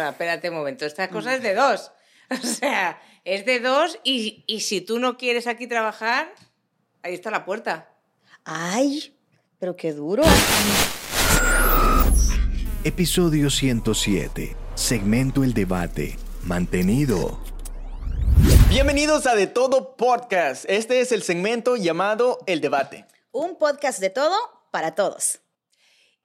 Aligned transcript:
sea, 0.00 0.10
espérate 0.10 0.48
un 0.50 0.56
momento, 0.56 0.86
esta 0.86 1.08
cosa 1.08 1.34
es 1.34 1.42
de 1.42 1.54
dos. 1.54 1.92
O 2.30 2.46
sea, 2.46 3.02
es 3.24 3.44
de 3.44 3.58
dos 3.58 3.98
y, 4.04 4.44
y 4.46 4.60
si 4.60 4.80
tú 4.80 5.00
no 5.00 5.16
quieres 5.16 5.48
aquí 5.48 5.66
trabajar, 5.66 6.32
ahí 7.02 7.12
está 7.12 7.32
la 7.32 7.44
puerta. 7.44 7.92
Ay, 8.44 9.18
pero 9.58 9.74
qué 9.74 9.92
duro. 9.92 10.22
Episodio 12.84 13.50
107. 13.50 14.56
Segmento 14.76 15.42
El 15.42 15.54
Debate. 15.54 16.16
Mantenido. 16.44 17.40
Bienvenidos 18.68 19.26
a 19.26 19.34
De 19.34 19.48
Todo 19.48 19.96
Podcast. 19.96 20.64
Este 20.68 21.00
es 21.00 21.10
el 21.10 21.24
segmento 21.24 21.76
llamado 21.76 22.38
El 22.46 22.60
Debate. 22.60 23.06
Un 23.32 23.58
podcast 23.58 23.98
de 23.98 24.10
todo 24.10 24.36
para 24.70 24.94
todos. 24.94 25.40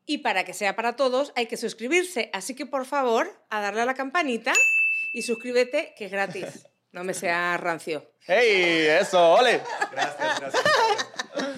Y 0.05 0.19
para 0.19 0.43
que 0.45 0.53
sea 0.53 0.75
para 0.75 0.95
todos 0.95 1.31
hay 1.35 1.47
que 1.47 1.57
suscribirse. 1.57 2.29
Así 2.33 2.55
que 2.55 2.65
por 2.65 2.85
favor, 2.85 3.27
a 3.49 3.61
darle 3.61 3.81
a 3.81 3.85
la 3.85 3.93
campanita 3.95 4.53
y 5.13 5.23
suscríbete, 5.23 5.93
que 5.97 6.05
es 6.05 6.11
gratis. 6.11 6.67
No 6.91 7.03
me 7.03 7.13
sea 7.13 7.57
rancio. 7.57 8.09
¡Hey! 8.27 8.87
¡Eso! 9.01 9.33
¡Ole! 9.33 9.61
Gracias, 9.91 10.39
gracias. 10.39 10.63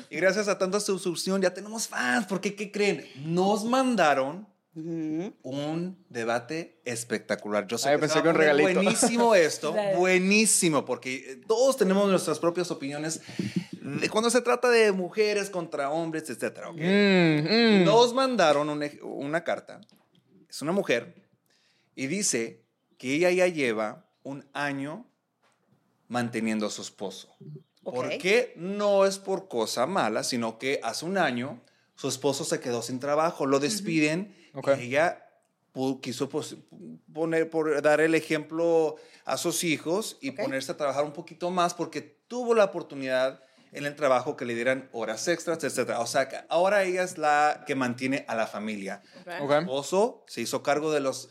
Y 0.10 0.16
gracias 0.18 0.48
a 0.48 0.58
tanta 0.58 0.80
suscripción 0.80 1.42
ya 1.42 1.54
tenemos 1.54 1.88
fans. 1.88 2.26
Porque, 2.28 2.56
¿qué 2.56 2.72
creen? 2.72 3.06
Nos 3.26 3.64
mandaron 3.66 4.48
un 4.74 6.06
debate 6.10 6.82
espectacular. 6.86 7.68
Yo 7.68 7.78
sé 7.78 7.90
Ay, 7.90 7.96
que 7.96 8.00
pensé 8.02 8.22
que 8.22 8.30
un 8.30 8.36
regalito. 8.36 8.74
buenísimo 8.80 9.34
esto, 9.34 9.74
buenísimo, 9.96 10.86
porque 10.86 11.16
eh, 11.16 11.42
todos 11.48 11.78
tenemos 11.78 12.08
nuestras 12.10 12.38
propias 12.38 12.70
opiniones 12.70 13.22
de 13.88 14.10
cuando 14.10 14.30
se 14.30 14.42
trata 14.42 14.70
de 14.70 14.92
mujeres 14.92 15.50
contra 15.50 15.90
hombres, 15.92 16.30
etcétera. 16.30 16.70
¿ok? 16.70 16.78
Mm, 16.78 17.82
mm. 17.82 17.84
Nos 17.86 18.14
mandaron 18.14 18.70
un 18.70 18.84
ej- 18.84 19.00
una 19.02 19.44
carta. 19.44 19.80
Es 20.50 20.62
una 20.62 20.72
mujer 20.72 21.16
y 21.96 22.08
dice 22.08 22.64
que 22.98 23.14
ella 23.16 23.32
ya 23.32 23.48
lleva 23.48 24.06
un 24.24 24.46
año 24.54 25.06
manteniendo 26.08 26.66
a 26.68 26.70
su 26.70 26.82
esposo. 26.82 27.36
Ok. 27.84 27.96
Porque 27.96 28.54
no 28.58 29.06
es 29.06 29.18
por 29.20 29.48
cosa 29.48 29.86
mala, 29.86 30.24
sino 30.24 30.58
que 30.58 30.80
hace 30.84 31.06
un 31.06 31.18
año 31.18 31.62
su 31.96 32.08
esposo 32.08 32.44
se 32.44 32.60
quedó 32.60 32.82
sin 32.82 33.00
trabajo, 33.00 33.46
lo 33.46 33.60
despiden 33.60 34.36
Ok. 34.54 34.70
y 34.80 34.86
ella 34.88 35.24
quiso 36.02 36.28
poner, 37.14 37.50
por, 37.50 37.82
dar 37.82 38.02
el 38.02 38.16
ejemplo 38.16 38.96
a 39.26 39.38
sus 39.38 39.64
hijos 39.64 40.18
y 40.22 40.30
Ok. 40.30 40.38
ponerse 40.42 40.72
a 40.72 40.78
trabajar 40.78 41.06
un 41.06 41.14
poquito 41.14 41.52
más 41.52 41.74
porque 41.74 42.02
tuvo 42.02 42.56
la 42.56 42.66
oportunidad 42.66 43.42
en 43.72 43.86
el 43.86 43.96
trabajo 43.96 44.36
que 44.38 44.46
le 44.46 44.56
dieran 44.56 44.90
horas 44.92 45.28
extras, 45.28 45.64
etc. 45.64 45.92
O 46.00 46.06
sea, 46.08 46.28
que 46.30 46.38
ahora 46.50 46.84
ella 46.84 47.04
es 47.04 47.18
la 47.18 47.64
que 47.68 47.76
mantiene 47.76 48.26
a 48.28 48.36
la 48.36 48.48
familia. 48.48 49.02
Ok. 49.42 49.52
El 49.52 49.60
esposo 49.64 50.24
se 50.28 50.42
hizo 50.42 50.64
cargo 50.64 50.92
de 50.92 51.00
los, 51.00 51.30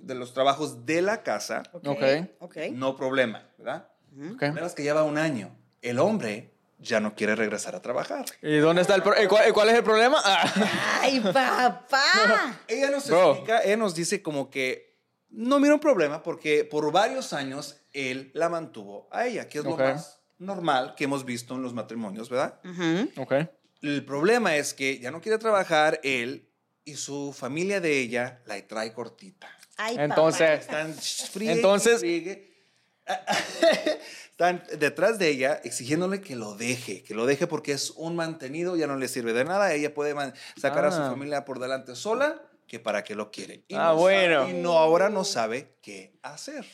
de 0.00 0.14
los 0.14 0.34
trabajos 0.34 0.84
de 0.86 1.02
la 1.02 1.22
casa, 1.22 1.62
Ok. 1.72 2.02
Ok. 2.40 2.56
no 2.72 2.96
problema, 2.96 3.48
¿verdad? 3.58 3.88
Menos 4.12 4.74
que 4.74 4.82
lleva 4.82 5.02
un 5.04 5.18
año. 5.18 5.56
El 5.82 5.98
hombre 5.98 6.54
ya 6.80 7.00
no 7.00 7.14
quiere 7.14 7.34
regresar 7.36 7.74
a 7.74 7.82
trabajar. 7.82 8.24
¿Y 8.42 8.58
dónde 8.58 8.82
está 8.82 8.94
el 8.94 9.02
pro- 9.02 9.16
eh, 9.16 9.26
cuál, 9.28 9.52
cuál 9.52 9.68
es 9.68 9.74
el 9.76 9.82
problema? 9.84 10.18
Ah. 10.24 11.00
Ay, 11.02 11.20
papá. 11.20 12.60
Ella 12.68 12.90
nos 12.90 13.08
Bro. 13.08 13.30
explica, 13.32 13.62
ella 13.62 13.76
nos 13.76 13.94
dice 13.94 14.22
como 14.22 14.50
que 14.50 14.96
no 15.30 15.58
mira 15.60 15.74
un 15.74 15.80
problema 15.80 16.22
porque 16.22 16.64
por 16.64 16.90
varios 16.92 17.32
años 17.32 17.80
él 17.92 18.30
la 18.34 18.48
mantuvo 18.48 19.08
a 19.12 19.26
ella, 19.26 19.48
que 19.48 19.58
es 19.58 19.64
Ok. 19.64 19.70
lo 19.78 19.84
más 19.84 20.17
normal 20.38 20.94
que 20.96 21.04
hemos 21.04 21.24
visto 21.24 21.54
en 21.54 21.62
los 21.62 21.74
matrimonios, 21.74 22.28
¿verdad? 22.28 22.58
Ujú. 22.64 23.22
Ok. 23.22 23.34
El 23.82 24.04
problema 24.04 24.56
es 24.56 24.74
que 24.74 24.98
ya 24.98 25.10
no 25.10 25.20
quiere 25.20 25.38
trabajar 25.38 26.00
él 26.02 26.48
y 26.84 26.94
su 26.96 27.32
familia 27.36 27.80
de 27.80 27.98
ella 27.98 28.40
la 28.46 28.60
trae 28.66 28.92
cortita. 28.92 29.48
Ay, 29.76 29.96
Entonces, 29.98 30.60
Están 30.60 30.92
friegue, 30.94 31.52
Entonces- 31.52 32.00
friegue. 32.00 32.48
Están 34.30 34.62
detrás 34.78 35.18
de 35.18 35.28
ella 35.28 35.60
exigiéndole 35.64 36.20
que 36.20 36.36
lo 36.36 36.54
deje, 36.54 37.02
que 37.02 37.14
lo 37.14 37.26
deje 37.26 37.46
porque 37.46 37.72
es 37.72 37.90
un 37.90 38.14
mantenido, 38.14 38.76
ya 38.76 38.86
no 38.86 38.96
le 38.96 39.08
sirve 39.08 39.32
de 39.32 39.44
nada. 39.44 39.72
Ella 39.74 39.92
puede 39.94 40.14
sacar 40.56 40.84
a 40.84 40.92
su 40.92 41.00
Ah. 41.02 41.10
familia 41.10 41.44
por 41.44 41.58
delante 41.58 41.96
sola, 41.96 42.40
que 42.66 42.78
para 42.78 43.02
qué 43.02 43.14
lo 43.14 43.30
quiere. 43.30 43.64
Y 43.66 43.74
Ah, 43.74 43.88
no 43.88 43.96
bueno. 43.96 44.40
sabe- 44.42 44.50
y 44.58 44.62
no, 44.62 44.78
ahora 44.78 45.08
no 45.08 45.24
sabe 45.24 45.74
qué 45.82 46.12
hacer. 46.22 46.64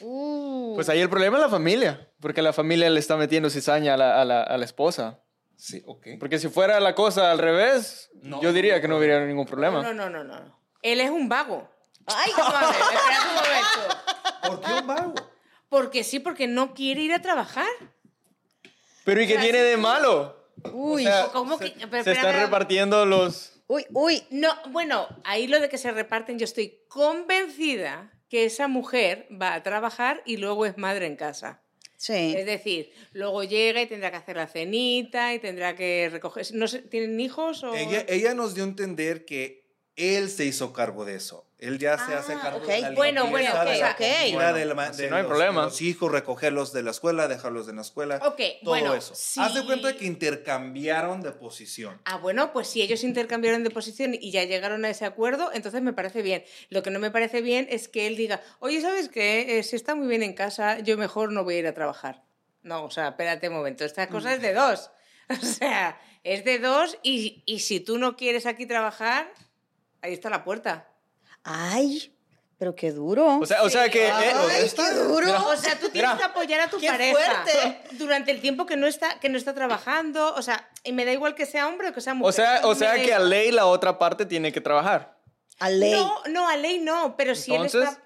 Uh. 0.00 0.74
Pues 0.74 0.88
ahí 0.88 1.00
el 1.00 1.08
problema 1.10 1.36
es 1.38 1.42
la 1.42 1.48
familia, 1.48 2.10
porque 2.20 2.42
la 2.42 2.52
familia 2.52 2.88
le 2.90 3.00
está 3.00 3.16
metiendo 3.16 3.50
cizaña 3.50 3.94
a 3.94 3.96
la, 3.96 4.20
a 4.20 4.24
la- 4.24 4.42
a 4.42 4.56
la 4.58 4.64
esposa. 4.64 5.20
Sí, 5.56 5.82
ok. 5.86 6.06
Porque 6.20 6.38
si 6.38 6.48
fuera 6.48 6.78
la 6.80 6.94
cosa 6.94 7.30
al 7.30 7.38
revés, 7.38 8.10
No. 8.22 8.42
yo 8.42 8.52
diría 8.52 8.80
que 8.80 8.88
no 8.88 8.98
hubiera 8.98 9.24
ningún 9.24 9.46
problema. 9.46 9.82
No, 9.82 9.94
no, 9.94 10.10
no, 10.10 10.22
no. 10.24 10.38
no. 10.40 10.60
Él 10.82 11.00
es 11.00 11.10
un 11.10 11.28
vago. 11.28 11.68
Ay, 12.06 12.30
ver, 12.36 12.46
espera 12.94 13.20
un 13.28 13.34
momento. 13.34 13.96
¿Por 14.48 14.60
qué 14.60 14.72
un 14.80 14.86
vago? 14.86 15.14
Porque 15.68 16.04
sí, 16.04 16.20
porque 16.20 16.46
no 16.46 16.74
quiere 16.74 17.00
ir 17.02 17.12
a 17.14 17.22
trabajar. 17.22 17.66
Pero 19.04 19.22
¿y 19.22 19.26
qué 19.26 19.38
tiene 19.38 19.58
de 19.62 19.76
malo? 19.76 20.34
uy, 20.72 21.06
O 21.06 21.08
sea, 21.10 21.26
¿Cómo 21.32 21.58
se, 21.58 21.72
que- 21.72 21.86
pero 21.86 22.02
se 22.04 22.12
están 22.12 22.34
repartiendo 22.40 23.04
los... 23.06 23.62
uy, 23.66 23.86
uy. 23.92 24.26
No, 24.30 24.48
bueno, 24.70 25.06
ahí 25.24 25.46
lo 25.46 25.60
de 25.60 25.68
que 25.68 25.78
se 25.78 25.90
reparten, 25.90 26.38
yo 26.38 26.44
estoy 26.44 26.80
convencida 26.88 28.12
que 28.28 28.44
esa 28.44 28.68
mujer 28.68 29.28
va 29.30 29.54
a 29.54 29.62
trabajar 29.62 30.22
y 30.26 30.36
luego 30.36 30.66
es 30.66 30.76
madre 30.78 31.06
en 31.06 31.16
casa. 31.16 31.62
Sí. 31.96 32.34
Es 32.36 32.46
decir, 32.46 32.92
luego 33.12 33.42
llega 33.44 33.80
y 33.80 33.86
tendrá 33.86 34.10
que 34.10 34.16
hacer 34.18 34.36
la 34.36 34.46
cenita 34.46 35.34
y 35.34 35.38
tendrá 35.38 35.74
que 35.74 36.08
recoger. 36.10 36.46
No 36.52 36.68
sé, 36.68 36.82
¿Tienen 36.82 37.18
hijos 37.20 37.64
o.? 37.64 37.74
Ella, 37.74 38.04
ella 38.08 38.34
nos 38.34 38.54
dio 38.54 38.64
a 38.64 38.68
entender 38.68 39.24
que 39.24 39.65
él 39.96 40.28
se 40.30 40.44
hizo 40.44 40.72
cargo 40.72 41.04
de 41.04 41.16
eso. 41.16 41.44
Él 41.58 41.78
ya 41.78 41.96
se 41.96 42.12
Ah, 42.14 42.18
hace 42.18 42.34
cargo 42.34 42.58
ok. 42.58 42.66
de 42.66 42.80
la 42.82 42.90
Bueno, 42.90 43.22
limpieza, 43.24 43.52
bueno, 43.64 43.70
de 43.70 43.78
la 43.78 43.90
ok, 43.92 43.96
comida, 43.96 44.26
ok. 44.50 44.54
de, 44.56 44.64
la 44.66 44.90
de 44.92 45.08
no 45.08 45.16
hay 45.16 45.22
los, 45.22 45.28
problema. 45.30 45.60
de 45.62 45.66
los 45.68 45.80
hijos, 45.80 46.12
recogerlos 46.12 46.72
de 46.74 46.82
la 46.82 46.90
escuela, 46.90 47.28
dejarlos 47.28 47.66
en 47.70 47.76
la 47.76 47.82
escuela. 47.82 48.16
Ok, 48.26 48.36
todo 48.62 48.70
bueno, 48.72 48.94
eso. 48.94 49.14
sí. 49.14 49.40
Haz 49.40 49.54
de 49.54 49.64
cuenta 49.64 49.96
que 49.96 50.04
intercambiaron 50.04 51.22
de 51.22 51.32
posición. 51.32 51.98
Ah, 52.04 52.18
bueno, 52.18 52.52
pues 52.52 52.68
si 52.68 52.82
ellos 52.82 53.02
intercambiaron 53.04 53.64
de 53.64 53.70
posición 53.70 54.14
y 54.14 54.30
ya 54.32 54.44
llegaron 54.44 54.84
a 54.84 54.90
ese 54.90 55.06
acuerdo, 55.06 55.50
entonces 55.54 55.80
me 55.80 55.94
parece 55.94 56.20
bien. 56.20 56.44
Lo 56.68 56.82
que 56.82 56.90
no 56.90 56.98
me 56.98 57.10
parece 57.10 57.40
bien 57.40 57.66
es 57.70 57.88
que 57.88 58.06
él 58.06 58.16
diga, 58.16 58.42
oye, 58.58 58.82
¿sabes 58.82 59.08
qué? 59.08 59.58
Eh, 59.58 59.62
si 59.62 59.76
está 59.76 59.94
muy 59.94 60.08
bien 60.08 60.22
en 60.22 60.34
casa, 60.34 60.78
yo 60.80 60.98
mejor 60.98 61.32
no 61.32 61.42
voy 61.42 61.54
a 61.54 61.58
ir 61.60 61.66
a 61.66 61.72
trabajar. 61.74 62.22
No, 62.62 62.84
o 62.84 62.90
sea, 62.90 63.08
espérate 63.08 63.48
un 63.48 63.54
momento, 63.54 63.84
esta 63.86 64.08
cosa 64.08 64.34
es 64.34 64.42
de 64.42 64.52
dos. 64.52 64.90
O 65.28 65.44
sea, 65.44 65.98
es 66.22 66.44
de 66.44 66.60
dos 66.60 66.98
y, 67.02 67.42
y 67.46 67.58
si 67.58 67.80
tú 67.80 67.98
no 67.98 68.16
quieres 68.16 68.46
aquí 68.46 68.64
trabajar, 68.64 69.28
ahí 70.06 70.14
está 70.14 70.30
la 70.30 70.44
puerta. 70.44 70.88
Ay, 71.44 72.12
pero 72.58 72.74
qué 72.74 72.90
duro. 72.90 73.38
O 73.38 73.46
sea, 73.46 73.62
o 73.62 73.70
sea 73.70 73.88
que... 73.88 74.06
eh, 74.06 74.12
Ay, 74.12 74.70
qué 74.74 74.94
duro. 74.94 75.48
O 75.48 75.56
sea, 75.56 75.78
tú 75.78 75.88
tienes 75.90 76.10
Mira. 76.12 76.16
que 76.16 76.24
apoyar 76.24 76.60
a 76.60 76.70
tu 76.70 76.78
¡Qué 76.78 76.88
pareja 76.88 77.12
fuerte! 77.44 77.80
durante 77.92 78.30
el 78.30 78.40
tiempo 78.40 78.66
que 78.66 78.76
no 78.76 78.86
está 78.86 79.20
que 79.20 79.28
no 79.28 79.36
está 79.36 79.54
trabajando, 79.54 80.34
o 80.34 80.42
sea, 80.42 80.68
y 80.82 80.92
me 80.92 81.04
da 81.04 81.12
igual 81.12 81.34
que 81.34 81.46
sea 81.46 81.68
hombre 81.68 81.90
o 81.90 81.92
que 81.92 82.00
sea 82.00 82.14
mujer. 82.14 82.28
o 82.30 82.32
sea, 82.32 82.60
o 82.64 82.74
sea 82.74 82.94
que 82.94 83.12
a 83.12 83.18
ley 83.18 83.50
la 83.52 83.66
otra 83.66 83.98
parte 83.98 84.24
tiene 84.26 84.52
que 84.52 84.60
trabajar. 84.60 85.18
A 85.58 85.70
ley. 85.70 85.92
No, 85.92 86.22
no, 86.28 86.48
a 86.48 86.56
ley 86.56 86.78
no, 86.78 87.16
pero 87.16 87.34
si 87.34 87.54
él 87.54 87.66
está 87.66 88.02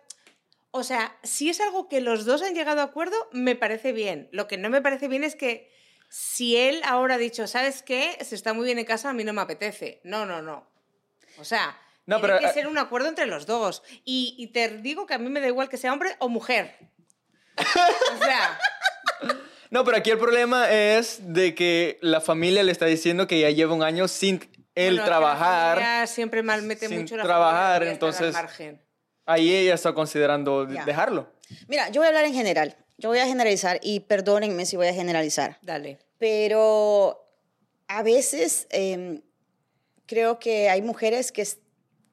o 0.72 0.84
sea, 0.84 1.16
si 1.22 1.50
es 1.50 1.60
algo 1.60 1.88
que 1.88 2.00
los 2.00 2.24
dos 2.24 2.42
han 2.42 2.54
llegado 2.54 2.80
a 2.80 2.84
acuerdo, 2.84 3.16
me 3.32 3.56
parece 3.56 3.92
bien. 3.92 4.28
Lo 4.30 4.46
que 4.46 4.56
no 4.56 4.70
me 4.70 4.80
parece 4.80 5.08
bien 5.08 5.24
es 5.24 5.34
que 5.34 5.70
si 6.08 6.56
él 6.56 6.80
ahora 6.84 7.14
ha 7.16 7.18
dicho, 7.18 7.46
¿sabes 7.48 7.82
qué? 7.82 8.16
Se 8.20 8.36
está 8.36 8.52
muy 8.52 8.64
bien 8.66 8.78
en 8.78 8.84
casa, 8.84 9.10
a 9.10 9.12
mí 9.12 9.24
no 9.24 9.32
me 9.32 9.40
apetece. 9.40 10.00
No, 10.04 10.26
no, 10.26 10.42
no. 10.42 10.68
O 11.38 11.44
sea, 11.44 11.76
No, 12.06 12.16
tiene 12.16 12.28
pero, 12.34 12.38
que 12.40 12.46
eh, 12.46 12.52
ser 12.52 12.66
un 12.66 12.78
acuerdo 12.78 13.08
entre 13.08 13.26
los 13.26 13.46
dos. 13.46 13.82
Y, 14.04 14.34
y 14.38 14.48
te 14.48 14.68
digo 14.78 15.06
que 15.06 15.14
a 15.14 15.18
mí 15.18 15.28
me 15.28 15.40
da 15.40 15.46
igual 15.46 15.68
que 15.68 15.76
sea 15.76 15.92
hombre 15.92 16.16
o 16.18 16.28
mujer. 16.28 16.76
O 17.56 18.24
sea, 18.24 18.58
No, 19.70 19.84
pero 19.84 19.98
aquí 19.98 20.10
el 20.10 20.18
problema 20.18 20.68
es 20.70 21.20
de 21.32 21.54
que 21.54 21.98
la 22.02 22.20
familia 22.20 22.64
le 22.64 22.72
está 22.72 22.86
diciendo 22.86 23.28
que 23.28 23.38
ya 23.38 23.50
lleva 23.50 23.72
un 23.72 23.84
año 23.84 24.08
sin 24.08 24.40
él 24.74 24.94
bueno, 24.94 25.04
trabajar. 25.04 25.76
familia 25.78 26.06
siempre 26.08 26.42
mal 26.42 26.62
mete 26.62 26.88
sin 26.88 27.00
mucho 27.02 27.16
la 27.16 27.22
trabajar, 27.22 27.74
familia, 27.74 27.92
entonces- 27.92 28.32
margen. 28.32 28.82
Ahí 29.26 29.54
ella 29.54 29.74
está 29.74 29.92
considerando 29.92 30.66
Ya. 30.68 30.84
dejarlo. 30.84 31.32
Mira, 31.68 31.88
yo 31.90 32.00
voy 32.00 32.06
a 32.06 32.08
hablar 32.08 32.24
en 32.24 32.34
general. 32.34 32.76
Yo 32.98 33.10
voy 33.10 33.18
a 33.20 33.26
generalizar 33.26 33.78
y 33.80 34.00
perdónenme 34.00 34.66
si 34.66 34.76
voy 34.76 34.88
a 34.88 34.92
generalizar. 34.94 35.58
Dale. 35.62 35.98
Pero 36.18 37.24
a 37.86 38.02
veces 38.02 38.66
em, 38.70 39.22
creo 40.06 40.40
que 40.40 40.68
hay 40.68 40.82
mujeres 40.82 41.30
que, 41.30 41.46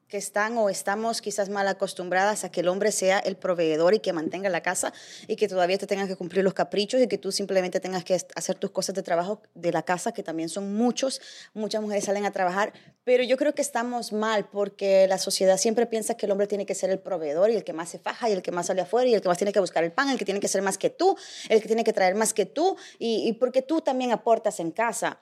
que 0.08 0.16
están 0.16 0.56
o 0.56 0.70
estamos 0.70 1.20
quizás 1.20 1.50
mal 1.50 1.68
acostumbradas 1.68 2.44
a 2.44 2.50
que 2.50 2.60
el 2.60 2.68
hombre 2.68 2.92
sea 2.92 3.18
el 3.18 3.36
proveedor 3.36 3.94
y 3.94 4.00
que 4.00 4.12
mantenga 4.12 4.48
la 4.48 4.62
casa 4.62 4.92
y 5.26 5.36
que 5.36 5.48
todavía 5.48 5.76
te 5.76 5.86
tengas 5.86 6.08
que 6.08 6.16
cumplir 6.16 6.42
los 6.42 6.54
caprichos 6.54 7.00
y 7.00 7.08
que 7.08 7.18
tú 7.18 7.30
simplemente 7.30 7.78
tengas 7.78 8.04
que 8.04 8.18
hacer 8.34 8.56
tus 8.56 8.70
cosas 8.70 8.94
de 8.94 9.02
trabajo 9.02 9.42
de 9.54 9.70
la 9.70 9.82
casa, 9.82 10.12
que 10.12 10.22
también 10.22 10.48
son 10.48 10.74
muchos. 10.74 11.20
Muchas 11.52 11.82
mujeres 11.82 12.04
salen 12.04 12.24
a 12.24 12.32
trabajar, 12.32 12.72
pero 13.04 13.22
yo 13.22 13.36
creo 13.36 13.54
que 13.54 13.62
estamos 13.62 14.12
mal 14.12 14.48
porque 14.48 15.06
la 15.08 15.18
sociedad 15.18 15.58
siempre 15.58 15.86
piensa 15.86 16.16
que 16.16 16.26
el 16.26 16.32
hombre 16.32 16.46
tiene 16.46 16.64
que 16.64 16.74
ser 16.74 16.90
el 16.90 16.98
proveedor 16.98 17.50
y 17.50 17.56
el 17.56 17.64
que 17.64 17.74
más 17.74 17.90
se 17.90 17.98
faja 17.98 18.30
y 18.30 18.32
el 18.32 18.42
que 18.42 18.50
más 18.50 18.66
sale 18.66 18.80
afuera 18.80 19.08
y 19.08 19.14
el 19.14 19.20
que 19.20 19.28
más 19.28 19.38
tiene 19.38 19.52
que 19.52 19.60
buscar 19.60 19.84
el 19.84 19.92
pan, 19.92 20.08
el 20.08 20.18
que 20.18 20.24
tiene 20.24 20.40
que 20.40 20.48
ser 20.48 20.62
más 20.62 20.78
que 20.78 20.88
tú, 20.88 21.16
el 21.50 21.60
que 21.60 21.66
tiene 21.66 21.84
que 21.84 21.92
traer 21.92 22.14
más 22.14 22.32
que 22.32 22.46
tú 22.46 22.76
y, 22.98 23.28
y 23.28 23.34
porque 23.34 23.60
tú 23.60 23.82
también 23.82 24.12
aportas 24.12 24.58
en 24.58 24.70
casa 24.70 25.20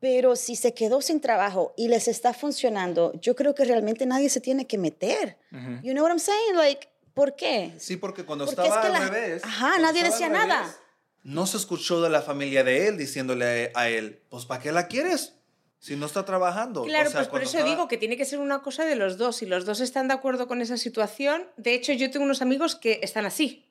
Pero 0.00 0.34
si 0.34 0.56
se 0.56 0.72
quedó 0.74 1.02
sin 1.02 1.20
trabajo 1.20 1.74
y 1.76 1.88
les 1.88 2.08
está 2.08 2.32
funcionando, 2.32 3.12
yo 3.20 3.36
creo 3.36 3.54
que 3.54 3.64
realmente 3.64 4.06
nadie 4.06 4.30
se 4.30 4.40
tiene 4.40 4.66
que 4.66 4.78
meter. 4.78 5.36
You 5.82 5.92
know 5.92 6.02
what 6.04 6.10
I'm 6.10 6.18
saying? 6.18 6.56
Like, 6.56 6.88
¿por 7.14 7.36
qué? 7.36 7.74
Sí, 7.78 7.96
porque 7.96 8.24
cuando 8.24 8.46
Porque 8.46 8.60
estaba 8.62 8.76
es 8.76 8.80
que 8.80 8.86
al 8.86 8.92
la- 9.04 9.10
revés. 9.10 9.44
Ajá, 9.44 9.78
nadie 9.78 10.02
decía 10.02 10.26
al 10.26 10.32
nada. 10.32 10.60
revés, 10.62 10.76
No 11.22 11.46
se 11.46 11.58
escuchó 11.58 12.00
de 12.00 12.08
la 12.08 12.22
familia 12.22 12.64
de 12.64 12.88
él 12.88 12.96
diciéndole 12.96 13.72
a 13.74 13.88
él, 13.90 14.22
pues 14.30 14.46
¿para 14.46 14.62
qué 14.62 14.72
la 14.72 14.88
quieres? 14.88 15.34
Si 15.78 15.94
no 15.96 16.06
está 16.06 16.24
trabajando. 16.24 16.84
Claro, 16.84 17.08
O 17.08 17.12
sea, 17.12 17.20
pues 17.20 17.28
por 17.28 17.42
eso 17.42 17.58
estaba- 17.58 17.70
digo 17.70 17.88
que 17.88 17.98
tiene 17.98 18.16
que 18.16 18.24
ser 18.24 18.38
una 18.38 18.62
cosa 18.62 18.84
de 18.86 18.96
los 18.96 19.18
dos. 19.18 19.36
Si 19.36 19.44
los 19.46 19.66
dos 19.66 19.80
están 19.80 20.08
de 20.08 20.14
acuerdo 20.14 20.48
con 20.48 20.62
esa 20.62 20.78
situación, 20.78 21.46
de 21.58 21.74
hecho 21.74 21.92
yo 21.92 22.10
tengo 22.10 22.24
unos 22.24 22.40
amigos 22.42 22.74
que 22.74 23.00
están 23.02 23.26
así. 23.26 23.66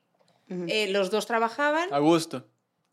Eh, 0.68 0.88
los 0.90 1.10
dos 1.12 1.26
trabajaban. 1.28 1.92
A 1.94 2.00
gusto. 2.00 2.46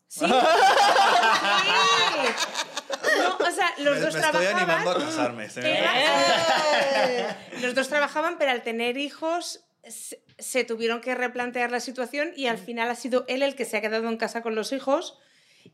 Sí. 0.07 0.25
No, 3.17 3.37
o 3.47 3.51
sea, 3.51 3.73
los 3.79 3.95
me, 3.95 4.01
dos 4.01 4.13
me 4.13 4.19
estoy 4.19 4.21
trabajaban. 4.21 4.57
animando 4.57 4.91
a 4.91 4.95
casarme. 5.05 5.49
se 5.49 5.61
me- 5.61 5.77
Era- 5.79 7.37
los 7.61 7.75
dos 7.75 7.87
trabajaban, 7.89 8.37
pero 8.37 8.51
al 8.51 8.63
tener 8.63 8.97
hijos 8.97 9.61
se, 9.87 10.21
se 10.37 10.63
tuvieron 10.63 11.01
que 11.01 11.15
replantear 11.15 11.71
la 11.71 11.79
situación 11.79 12.31
y 12.35 12.47
al 12.47 12.57
final 12.57 12.89
ha 12.89 12.95
sido 12.95 13.25
él 13.27 13.41
el 13.43 13.55
que 13.55 13.65
se 13.65 13.77
ha 13.77 13.81
quedado 13.81 14.07
en 14.07 14.17
casa 14.17 14.41
con 14.41 14.55
los 14.55 14.71
hijos. 14.71 15.17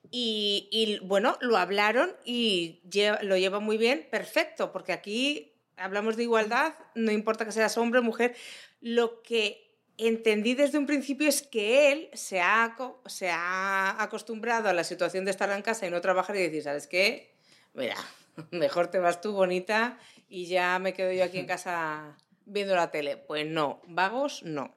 Y, 0.09 0.67
y, 0.71 0.99
bueno, 1.05 1.37
lo 1.41 1.57
hablaron 1.57 2.15
y 2.25 2.81
lleva- 2.89 3.21
lo 3.21 3.37
lleva 3.37 3.59
muy 3.59 3.77
bien, 3.77 4.07
perfecto, 4.11 4.71
porque 4.71 4.91
aquí 4.93 5.53
hablamos 5.77 6.17
de 6.17 6.23
igualdad, 6.23 6.73
no 6.95 7.11
importa 7.11 7.45
que 7.45 7.51
seas 7.51 7.77
hombre 7.77 7.99
o 7.99 8.03
mujer. 8.03 8.35
Lo 8.81 9.21
que 9.21 9.72
entendí 9.97 10.55
desde 10.55 10.77
un 10.77 10.85
principio 10.85 11.27
es 11.27 11.41
que 11.41 11.91
él 11.91 12.09
se 12.13 12.41
ha, 12.41 12.75
se 13.05 13.29
ha 13.29 14.01
acostumbrado 14.01 14.69
a 14.69 14.73
la 14.73 14.83
situación 14.83 15.25
de 15.25 15.31
estar 15.31 15.49
en 15.51 15.61
casa 15.61 15.85
y 15.85 15.91
no 15.91 16.01
trabajar 16.01 16.35
y 16.35 16.41
decir, 16.41 16.63
¿sabes 16.63 16.87
qué? 16.87 17.35
Mira, 17.73 17.95
mejor 18.51 18.87
te 18.87 18.99
vas 18.99 19.21
tú 19.21 19.33
bonita 19.33 19.97
y 20.27 20.47
ya 20.47 20.79
me 20.79 20.93
quedo 20.93 21.11
yo 21.11 21.23
aquí 21.23 21.39
en 21.39 21.45
casa 21.47 22.17
viendo 22.45 22.75
la 22.75 22.91
tele. 22.91 23.17
Pues 23.17 23.45
no, 23.45 23.81
vagos 23.87 24.43
no. 24.43 24.75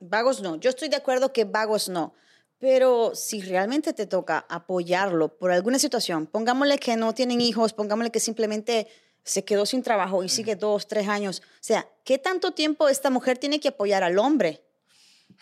Vagos 0.00 0.40
no. 0.40 0.56
Yo 0.56 0.70
estoy 0.70 0.88
de 0.88 0.96
acuerdo 0.96 1.32
que 1.32 1.44
vagos 1.44 1.88
no. 1.88 2.14
Pero 2.58 3.14
si 3.14 3.40
realmente 3.40 3.92
te 3.92 4.06
toca 4.06 4.44
apoyarlo 4.48 5.38
por 5.38 5.52
alguna 5.52 5.78
situación, 5.78 6.26
pongámosle 6.26 6.78
que 6.78 6.96
no 6.96 7.14
tienen 7.14 7.40
hijos, 7.40 7.72
pongámosle 7.72 8.10
que 8.10 8.18
simplemente 8.18 8.88
se 9.24 9.44
quedó 9.44 9.66
sin 9.66 9.82
trabajo 9.82 10.22
y 10.24 10.28
sigue 10.28 10.56
dos, 10.56 10.86
tres 10.88 11.08
años. 11.08 11.42
O 11.44 11.58
sea, 11.60 11.86
¿qué 12.04 12.18
tanto 12.18 12.52
tiempo 12.52 12.88
esta 12.88 13.10
mujer 13.10 13.38
tiene 13.38 13.60
que 13.60 13.68
apoyar 13.68 14.02
al 14.02 14.18
hombre? 14.18 14.62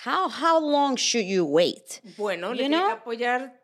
How, 0.04 0.28
how 0.28 0.60
long 0.60 0.96
should 0.96 1.26
you 1.26 1.44
wait? 1.44 1.84
Bueno, 2.16 2.52
le 2.52 2.64
You 2.64 2.68
tiene 2.68 2.84
que 2.84 2.90
apoyar 2.92 3.60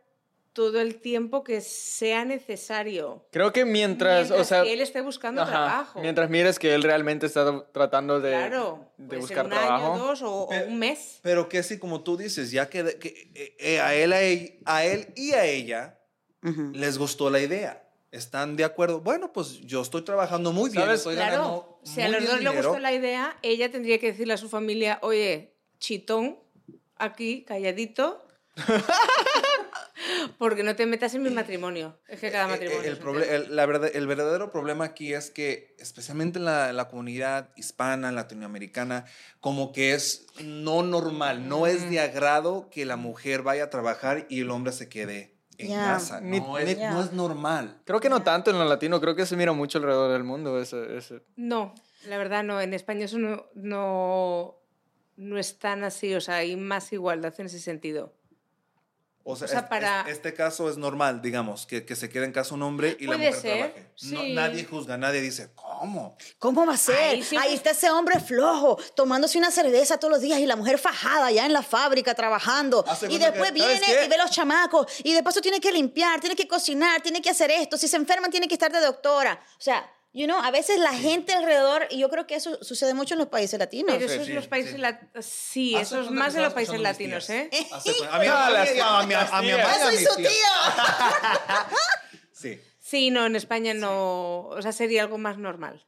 todo 0.52 0.80
el 0.80 1.00
tiempo 1.00 1.42
que 1.42 1.60
sea 1.62 2.24
necesario. 2.26 3.26
Creo 3.32 3.52
que 3.52 3.64
mientras, 3.64 4.28
Mientras 4.28 4.40
o 4.40 4.44
sea, 4.44 4.62
que 4.62 4.72
él 4.74 4.80
esté 4.82 5.00
buscando 5.00 5.40
ajá, 5.42 5.50
trabajo. 5.50 6.00
mientras 6.00 6.28
mires 6.30 6.58
que 6.58 6.74
él 6.74 6.82
realmente 6.82 7.24
está 7.26 7.66
tratando 7.72 8.20
de, 8.20 8.30
claro, 8.32 8.86
de 8.98 9.06
puede 9.08 9.20
buscar 9.22 9.36
ser 9.38 9.44
un 9.46 9.50
trabajo. 9.50 9.92
año, 9.94 9.98
dos 10.04 10.22
o, 10.22 10.42
o 10.42 10.48
Pero- 10.50 10.66
un 10.68 10.78
mes. 10.78 11.18
Pero 11.22 11.48
que 11.48 11.62
sí, 11.62 11.78
como 11.78 12.02
tú 12.02 12.16
dices, 12.18 12.50
ya 12.50 12.68
que, 12.68 12.98
que, 12.98 13.30
eh, 13.34 13.56
eh, 13.58 13.80
a, 13.80 13.94
él, 13.94 14.12
a, 14.12 14.20
él, 14.22 14.60
a 14.66 14.84
él 14.84 15.08
y 15.16 15.32
a 15.32 15.44
ella 15.46 15.98
les 16.74 16.98
gustó 16.98 17.30
la 17.30 17.40
idea. 17.40 17.82
¿Están 18.12 18.56
de 18.56 18.64
acuerdo? 18.64 19.00
Bueno, 19.00 19.32
pues 19.32 19.60
yo 19.62 19.80
estoy 19.80 20.02
trabajando 20.02 20.52
muy 20.52 20.68
bien. 20.70 20.84
¿Sabes? 20.84 21.00
Estoy 21.00 21.14
Claro, 21.16 21.32
ganando 21.32 21.80
si 21.82 22.02
a 22.02 22.08
los 22.08 22.26
dos 22.26 22.40
le 22.42 22.50
gustó 22.50 22.78
la 22.78 22.92
idea, 22.92 23.38
ella 23.40 23.70
tendría 23.70 23.98
que 23.98 24.08
decirle 24.12 24.34
a 24.34 24.36
su 24.36 24.50
familia, 24.50 24.98
oye, 25.00 25.56
chitón, 25.78 26.38
aquí, 26.96 27.42
calladito, 27.44 28.22
porque 30.38 30.62
no 30.62 30.76
te 30.76 30.84
metas 30.84 31.14
en 31.14 31.22
mi 31.22 31.30
matrimonio. 31.30 31.98
Es 32.06 32.20
que 32.20 32.30
cada 32.30 32.44
Eh, 32.44 32.58
eh, 32.66 32.98
matrimonio. 32.98 33.24
El, 33.24 33.56
la 33.56 33.64
verdad, 33.64 33.90
verdadero 34.06 34.50
problema 34.50 34.84
aquí 34.84 35.14
es 35.14 35.30
que, 35.30 35.74
especialmente 35.78 36.38
en 36.38 36.44
la, 36.44 36.68
en 36.68 36.76
la 36.76 36.88
comunidad 36.88 37.48
hispana, 37.56 38.12
latinoamericana, 38.12 39.06
como 39.40 39.72
que 39.72 39.94
es 39.94 40.26
no 40.42 40.82
normal, 40.82 41.48
no 41.48 41.66
es 41.66 41.88
de 41.88 41.98
agrado 41.98 42.68
que 42.70 42.84
la 42.84 42.96
mujer 42.96 43.42
vaya 43.42 43.64
a 43.64 43.70
trabajar 43.70 44.26
y 44.28 44.40
el 44.40 44.50
hombre 44.50 44.72
se 44.72 44.90
quede 44.90 45.31
en 45.58 45.68
Ya. 45.68 45.84
casa. 45.94 46.20
Ni- 46.20 46.40
No, 46.40 46.58
es, 46.58 46.76
ni- 46.76 46.82
no 46.84 47.00
es 47.02 47.12
normal. 47.12 47.80
Creo 47.84 48.00
que 48.00 48.08
no 48.08 48.22
tanto 48.22 48.50
en 48.50 48.58
lo 48.58 48.64
latino, 48.64 49.00
creo 49.00 49.14
que 49.14 49.26
se 49.26 49.36
mira 49.36 49.52
mucho 49.52 49.78
alrededor 49.78 50.12
del 50.12 50.24
mundo 50.24 50.60
ese, 50.60 50.96
ese- 50.96 51.22
No, 51.36 51.74
la 52.06 52.16
verdad 52.18 52.42
no. 52.42 52.60
En 52.60 52.74
España 52.74 53.04
eso 53.04 53.18
no, 53.18 53.46
no, 53.54 54.56
no 55.16 55.38
es 55.38 55.58
tan 55.58 55.84
así. 55.84 56.14
O 56.14 56.20
sea, 56.20 56.36
hay 56.36 56.56
más 56.56 56.92
igualdad 56.92 57.34
en 57.38 57.46
ese 57.46 57.58
sentido. 57.60 58.14
O 59.24 59.36
sea, 59.36 59.46
O 59.46 59.48
sea, 59.48 59.60
es- 59.60 59.66
para- 59.66 60.00
es- 60.02 60.08
este 60.16 60.34
caso 60.34 60.68
es 60.68 60.76
normal, 60.76 61.22
digamos, 61.22 61.64
que, 61.66 61.84
que 61.84 61.94
se 61.94 62.08
quede 62.10 62.24
en 62.24 62.32
casa 62.32 62.54
un 62.54 62.62
hombre 62.62 62.96
y 62.98 63.06
la 63.06 63.16
mujer 63.16 63.34
ser, 63.34 63.58
trabaje. 63.58 63.86
No, 64.02 64.20
sí. 64.20 64.34
nadie 64.34 64.64
juzga, 64.64 64.96
nadie 64.98 65.20
dice, 65.20 65.50
¿cómo? 65.54 66.16
¿Cómo 66.38 66.66
va 66.66 66.74
a 66.74 66.76
ser? 66.76 66.96
Ay, 66.96 67.10
Ahí, 67.18 67.22
siempre- 67.22 67.54
está 67.54 67.70
ese 67.70 67.88
hombre 67.90 68.18
flojo, 68.18 68.78
tomándose 68.96 69.38
una 69.38 69.50
cerveza 69.52 69.98
todos 69.98 70.10
los 70.12 70.20
días 70.22 70.40
y 70.40 70.46
la 70.46 70.56
mujer 70.56 70.78
fajada 70.78 71.30
ya 71.30 71.46
en 71.46 71.52
la 71.52 71.62
fábrica 71.62 72.14
trabajando. 72.14 72.84
Hace 72.88 73.06
Y 73.12 73.18
después 73.18 73.52
que- 73.52 73.58
¿sabes 73.60 73.80
viene 73.80 74.04
y 74.04 74.08
ve 74.08 74.16
los 74.18 74.30
chamacos. 74.30 74.86
Y 75.04 75.12
después 75.12 75.34
tú 75.34 75.40
tienes 75.40 75.60
que 75.60 75.70
limpiar, 75.72 76.18
tienes 76.20 76.36
que 76.36 76.48
cocinar, 76.48 77.00
tienes 77.00 77.22
que 77.22 77.30
hacer 77.30 77.50
esto. 77.52 77.76
Si 77.76 77.86
se 77.86 77.96
enferman, 77.96 78.30
tiene 78.30 78.48
que 78.48 78.54
estar 78.54 78.72
de 78.72 78.80
doctora. 78.80 79.40
O 79.56 79.60
sea, 79.62 79.88
you 80.12 80.26
know, 80.26 80.38
a 80.42 80.50
veces 80.50 80.78
la 80.78 80.92
gente 80.92 81.32
alrededor, 81.32 81.86
y 81.90 81.98
yo 81.98 82.08
creo 82.10 82.26
que 82.26 82.34
eso 82.34 82.62
sucede 82.62 82.94
mucho 82.94 83.14
en 83.14 83.18
los 83.18 83.28
países 83.28 83.58
latinos. 83.58 83.94
Pero 83.98 84.06
eso 84.10 84.20
es 84.20 84.26
sí, 84.26 84.32
los 84.32 84.46
países 84.46 84.72
sí. 84.72 84.78
latinos. 84.78 85.24
Sí, 85.26 85.74
Hace 85.74 85.82
eso 85.82 86.00
es 86.02 86.10
más 86.10 86.34
de 86.34 86.42
los 86.42 86.52
países 86.52 86.78
latinos. 86.80 87.28
¿eh? 87.30 87.48
A 88.10 88.18
mi 88.18 88.26
Ah, 88.26 88.34
mamá 88.34 88.50
las- 88.50 88.74
y 88.74 88.78
a- 88.80 88.98
a 88.98 89.06
mi- 89.06 89.14
a 89.14 89.16
mi 89.16 89.22
las 89.22 89.30
mamá 89.30 89.42
y 89.44 89.46
tías. 89.54 89.66
a 89.68 89.78
¡Yo 89.78 89.84
soy 89.86 89.96
mis 89.98 90.08
su 90.08 90.16
tía! 90.16 91.66
Sí. 92.32 92.60
Sí, 92.80 93.10
no, 93.10 93.24
en 93.26 93.36
España 93.36 93.72
no. 93.74 94.48
O 94.48 94.60
sea, 94.62 94.72
sería 94.72 95.02
algo 95.02 95.16
más 95.18 95.38
normal. 95.38 95.86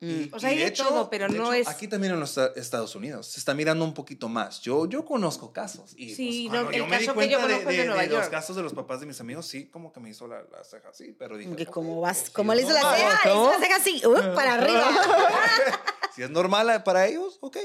Y- 0.00 0.30
O 0.32 0.38
sea, 0.38 0.52
y 0.52 0.58
hay 0.58 0.64
de 0.66 0.70
todo, 0.70 1.10
pero 1.10 1.26
de 1.26 1.36
no 1.36 1.52
hecho, 1.52 1.62
es- 1.62 1.68
Aquí 1.68 1.88
también 1.88 2.12
en 2.14 2.20
los 2.20 2.30
esta- 2.30 2.52
Estados 2.60 2.94
Unidos 2.94 3.26
se 3.26 3.40
está 3.40 3.52
mirando 3.54 3.84
un 3.84 3.94
poquito 3.94 4.28
más. 4.28 4.60
Yo, 4.60 4.86
yo 4.86 5.04
conozco 5.04 5.52
casos. 5.52 5.92
Y 5.96 6.14
Sí, 6.14 6.46
pues, 6.48 6.62
no, 6.62 6.70
yo 6.70 6.86
me 6.86 6.98
di 7.00 7.06
caso 7.06 7.18
que 7.18 7.28
yo 7.28 7.38
cuenta 7.40 7.70
de, 7.70 7.86
los 7.86 8.08
York. 8.08 8.30
casos 8.30 8.54
de 8.54 8.62
los 8.62 8.72
papás 8.74 9.00
de 9.00 9.06
mis 9.06 9.20
amigos, 9.20 9.46
sí, 9.46 9.66
como 9.68 9.92
que 9.92 9.98
me 9.98 10.10
hizo 10.10 10.28
la, 10.28 10.42
la 10.52 10.62
ceja 10.62 10.90
así. 10.90 11.16
Pero 11.18 11.36
dije, 11.36 11.56
Que 11.56 11.66
¿Cómo 11.66 12.00
vas? 12.00 12.18
pues, 12.20 12.30
¿Cómo 12.30 12.52
si 12.52 12.58
le 12.58 12.62
hizo 12.64 12.72
la 12.74 12.80
ceja? 12.94 13.20
Le 13.24 13.30
hizo 13.32 13.50
la 13.52 13.58
ceja 13.58 13.76
así, 13.76 14.02
uh, 14.06 14.34
para 14.34 14.54
arriba. 14.54 14.88
Si 16.14 16.22
es 16.24 16.30
normal 16.30 16.68
eh, 16.70 16.80
para 16.80 17.06
ellos, 17.06 17.38
ok. 17.40 17.56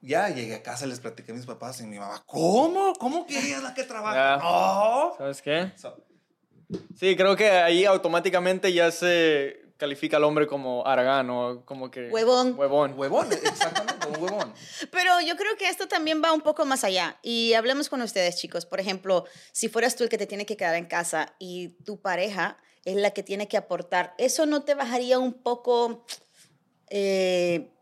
Ya 0.00 0.28
llegué 0.30 0.54
a 0.56 0.62
casa, 0.62 0.84
les 0.86 0.98
platiqué 0.98 1.30
a 1.30 1.34
mis 1.34 1.46
papás 1.46 1.80
y 1.80 1.84
mi 1.84 1.98
mamá, 1.98 2.22
¿cómo? 2.26 2.92
¿Cómo 2.94 3.24
que 3.26 3.38
ella 3.38 3.58
es 3.58 3.62
la 3.62 3.72
que 3.74 3.84
trabaja? 3.84 4.36
No. 4.38 5.14
¿Sabes 5.18 5.42
qué? 5.42 5.72
So, 5.76 5.96
Sí, 6.98 7.14
creo 7.16 7.36
que 7.36 7.50
ahí 7.50 7.84
automáticamente 7.84 8.72
ya 8.72 8.90
se 8.90 9.60
califica 9.80 10.18
al 10.18 10.24
hombre 10.24 10.46
como 10.46 10.86
aragán 10.86 11.30
o 11.30 11.64
como 11.64 11.90
que... 11.90 12.10
Huevón. 12.10 12.54
Huevón. 12.56 12.92
huevón, 12.96 13.32
exactamente, 13.32 14.06
un 14.08 14.22
huevón. 14.22 14.52
Pero 14.92 15.20
yo 15.22 15.36
creo 15.36 15.56
que 15.56 15.68
esto 15.68 15.88
también 15.88 16.22
va 16.22 16.32
un 16.32 16.42
poco 16.42 16.66
más 16.66 16.84
allá. 16.84 17.18
Y 17.22 17.54
hablemos 17.54 17.88
con 17.88 18.02
ustedes, 18.02 18.36
chicos. 18.36 18.66
Por 18.66 18.78
ejemplo, 18.78 19.24
si 19.52 19.70
fueras 19.70 19.96
tú 19.96 20.04
el 20.04 20.10
que 20.10 20.18
te 20.18 20.26
tiene 20.26 20.44
que 20.44 20.56
quedar 20.56 20.74
en 20.74 20.84
casa 20.84 21.34
y 21.38 21.70
tu 21.84 22.00
pareja 22.00 22.58
es 22.84 22.96
la 22.96 23.12
que 23.12 23.22
tiene 23.22 23.48
que 23.48 23.56
aportar, 23.56 24.14
¿eso 24.18 24.44
no 24.44 24.62
te 24.62 24.74
bajaría 24.74 25.18
un 25.18 25.32
poco, 25.32 26.04
eh, 26.90 27.72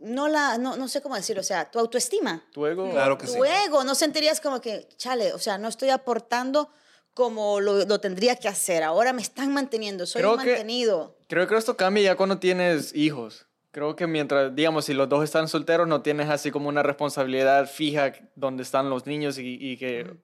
no, 0.00 0.26
la, 0.26 0.58
no, 0.58 0.76
no 0.76 0.88
sé 0.88 1.00
cómo 1.00 1.14
decirlo, 1.14 1.40
o 1.42 1.44
sea, 1.44 1.70
tu 1.70 1.78
autoestima? 1.78 2.44
¿Tu 2.52 2.66
ego? 2.66 2.90
Claro 2.90 3.16
que 3.16 3.28
sí. 3.28 3.36
Tu 3.36 3.44
ego, 3.44 3.84
¿no 3.84 3.94
sentirías 3.94 4.40
como 4.40 4.60
que, 4.60 4.88
chale, 4.96 5.32
o 5.32 5.38
sea, 5.38 5.56
no 5.56 5.68
estoy 5.68 5.90
aportando 5.90 6.70
como 7.14 7.60
lo, 7.60 7.84
lo 7.84 8.00
tendría 8.00 8.34
que 8.34 8.48
hacer? 8.48 8.82
Ahora 8.82 9.12
me 9.12 9.22
están 9.22 9.52
manteniendo, 9.52 10.04
soy 10.04 10.22
Creo 10.22 10.36
mantenido. 10.36 11.17
Creo 11.28 11.46
que 11.46 11.56
esto 11.56 11.76
cambia 11.76 12.02
ya 12.02 12.16
cuando 12.16 12.38
tienes 12.38 12.94
hijos. 12.94 13.46
Creo 13.70 13.94
que 13.94 14.06
mientras, 14.06 14.54
digamos, 14.56 14.86
si 14.86 14.94
los 14.94 15.08
dos 15.08 15.22
están 15.22 15.46
solteros, 15.46 15.86
no 15.86 16.00
tienes 16.00 16.30
así 16.30 16.50
como 16.50 16.68
una 16.68 16.82
responsabilidad 16.82 17.70
fija 17.70 18.14
donde 18.34 18.62
están 18.62 18.88
los 18.88 19.06
niños 19.06 19.38
y, 19.38 19.58
y 19.60 19.76
que, 19.76 20.16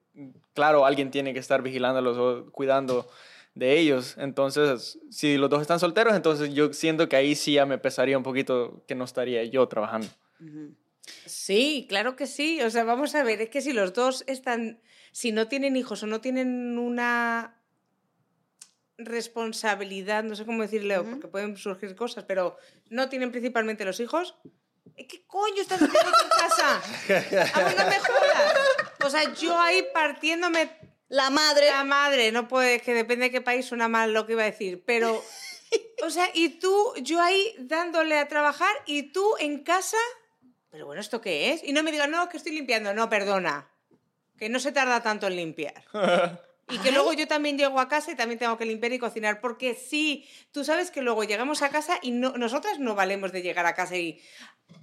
claro, 0.53 0.85
alguien 0.85 1.11
tiene 1.11 1.31
que 1.31 1.39
estar 1.39 1.61
vigilándolos 1.61 2.17
o 2.17 2.51
cuidando 2.51 3.07
de 3.53 3.79
ellos. 3.79 4.15
Entonces, 4.17 4.99
si 5.09 5.37
los 5.37 5.49
dos 5.49 5.61
están 5.61 5.79
solteros, 5.79 6.15
entonces 6.15 6.53
yo 6.53 6.73
siento 6.73 7.07
que 7.07 7.15
ahí 7.15 7.35
sí 7.35 7.53
ya 7.53 7.65
me 7.65 7.77
pesaría 7.77 8.17
un 8.17 8.23
poquito 8.23 8.83
que 8.87 8.95
no 8.95 9.05
estaría 9.05 9.43
yo 9.45 9.67
trabajando. 9.67 10.07
Sí, 11.25 11.85
claro 11.87 12.15
que 12.15 12.27
sí. 12.27 12.61
O 12.61 12.69
sea, 12.69 12.83
vamos 12.83 13.15
a 13.15 13.23
ver, 13.23 13.41
es 13.41 13.49
que 13.49 13.61
si 13.61 13.73
los 13.73 13.93
dos 13.93 14.23
están, 14.27 14.81
si 15.11 15.31
no 15.31 15.47
tienen 15.47 15.75
hijos 15.75 16.03
o 16.03 16.07
no 16.07 16.19
tienen 16.19 16.77
una 16.77 17.61
responsabilidad, 18.97 20.23
no 20.23 20.35
sé 20.35 20.45
cómo 20.45 20.61
decirle, 20.61 20.99
porque 21.01 21.27
pueden 21.27 21.57
surgir 21.57 21.95
cosas, 21.95 22.23
pero 22.25 22.57
no 22.89 23.09
tienen 23.09 23.31
principalmente 23.31 23.85
los 23.85 23.99
hijos, 23.99 24.35
¿eh, 24.95 25.07
¿qué 25.07 25.25
coño 25.27 25.61
estás 25.61 25.81
haciendo 25.81 26.11
en 26.23 26.29
casa? 26.29 26.81
A 27.53 27.69
mí 27.69 27.75
no 27.77 27.85
me 27.85 27.99
jodas. 27.99 28.53
O 29.03 29.09
sea, 29.09 29.33
yo 29.33 29.59
ahí 29.59 29.85
partiéndome 29.93 30.69
La 31.09 31.29
madre... 31.29 31.67
la 31.69 31.83
madre, 31.83 32.31
no 32.31 32.47
puede, 32.47 32.79
que 32.79 32.93
depende 32.93 33.25
de 33.25 33.31
qué 33.31 33.41
país 33.41 33.65
suena 33.65 33.87
mal 33.87 34.13
lo 34.13 34.25
que 34.25 34.33
iba 34.33 34.43
a 34.43 34.45
decir, 34.45 34.83
pero, 34.85 35.23
o 36.03 36.09
sea, 36.09 36.29
y 36.33 36.59
tú, 36.59 36.93
yo 37.01 37.21
ahí 37.21 37.53
dándole 37.59 38.17
a 38.17 38.27
trabajar 38.27 38.73
y 38.85 39.11
tú 39.11 39.35
en 39.39 39.63
casa, 39.63 39.97
pero 40.71 40.85
bueno, 40.85 41.01
¿esto 41.01 41.21
qué 41.21 41.51
es? 41.53 41.63
Y 41.63 41.73
no 41.73 41.83
me 41.83 41.91
digas, 41.91 42.09
no, 42.09 42.27
que 42.29 42.37
estoy 42.37 42.53
limpiando, 42.53 42.93
no, 42.93 43.09
perdona, 43.09 43.69
que 44.37 44.49
no 44.49 44.59
se 44.59 44.71
tarda 44.71 45.03
tanto 45.03 45.27
en 45.27 45.35
limpiar. 45.35 45.83
Y 46.69 46.77
que 46.79 46.91
luego 46.91 47.13
yo 47.13 47.27
también 47.27 47.57
llego 47.57 47.79
a 47.79 47.87
casa 47.87 48.11
y 48.11 48.15
también 48.15 48.39
tengo 48.39 48.57
que 48.57 48.65
limpiar 48.65 48.91
y 48.93 48.99
cocinar, 48.99 49.39
porque 49.39 49.75
sí, 49.75 50.27
tú 50.51 50.63
sabes 50.63 50.89
que 50.89 51.01
luego 51.01 51.23
llegamos 51.23 51.61
a 51.61 51.69
casa 51.69 51.99
y 52.01 52.11
no, 52.11 52.31
nosotras 52.37 52.79
no 52.79 52.95
valemos 52.95 53.31
de 53.31 53.41
llegar 53.43 53.65
a 53.67 53.75
casa 53.75 53.95
y 53.97 54.19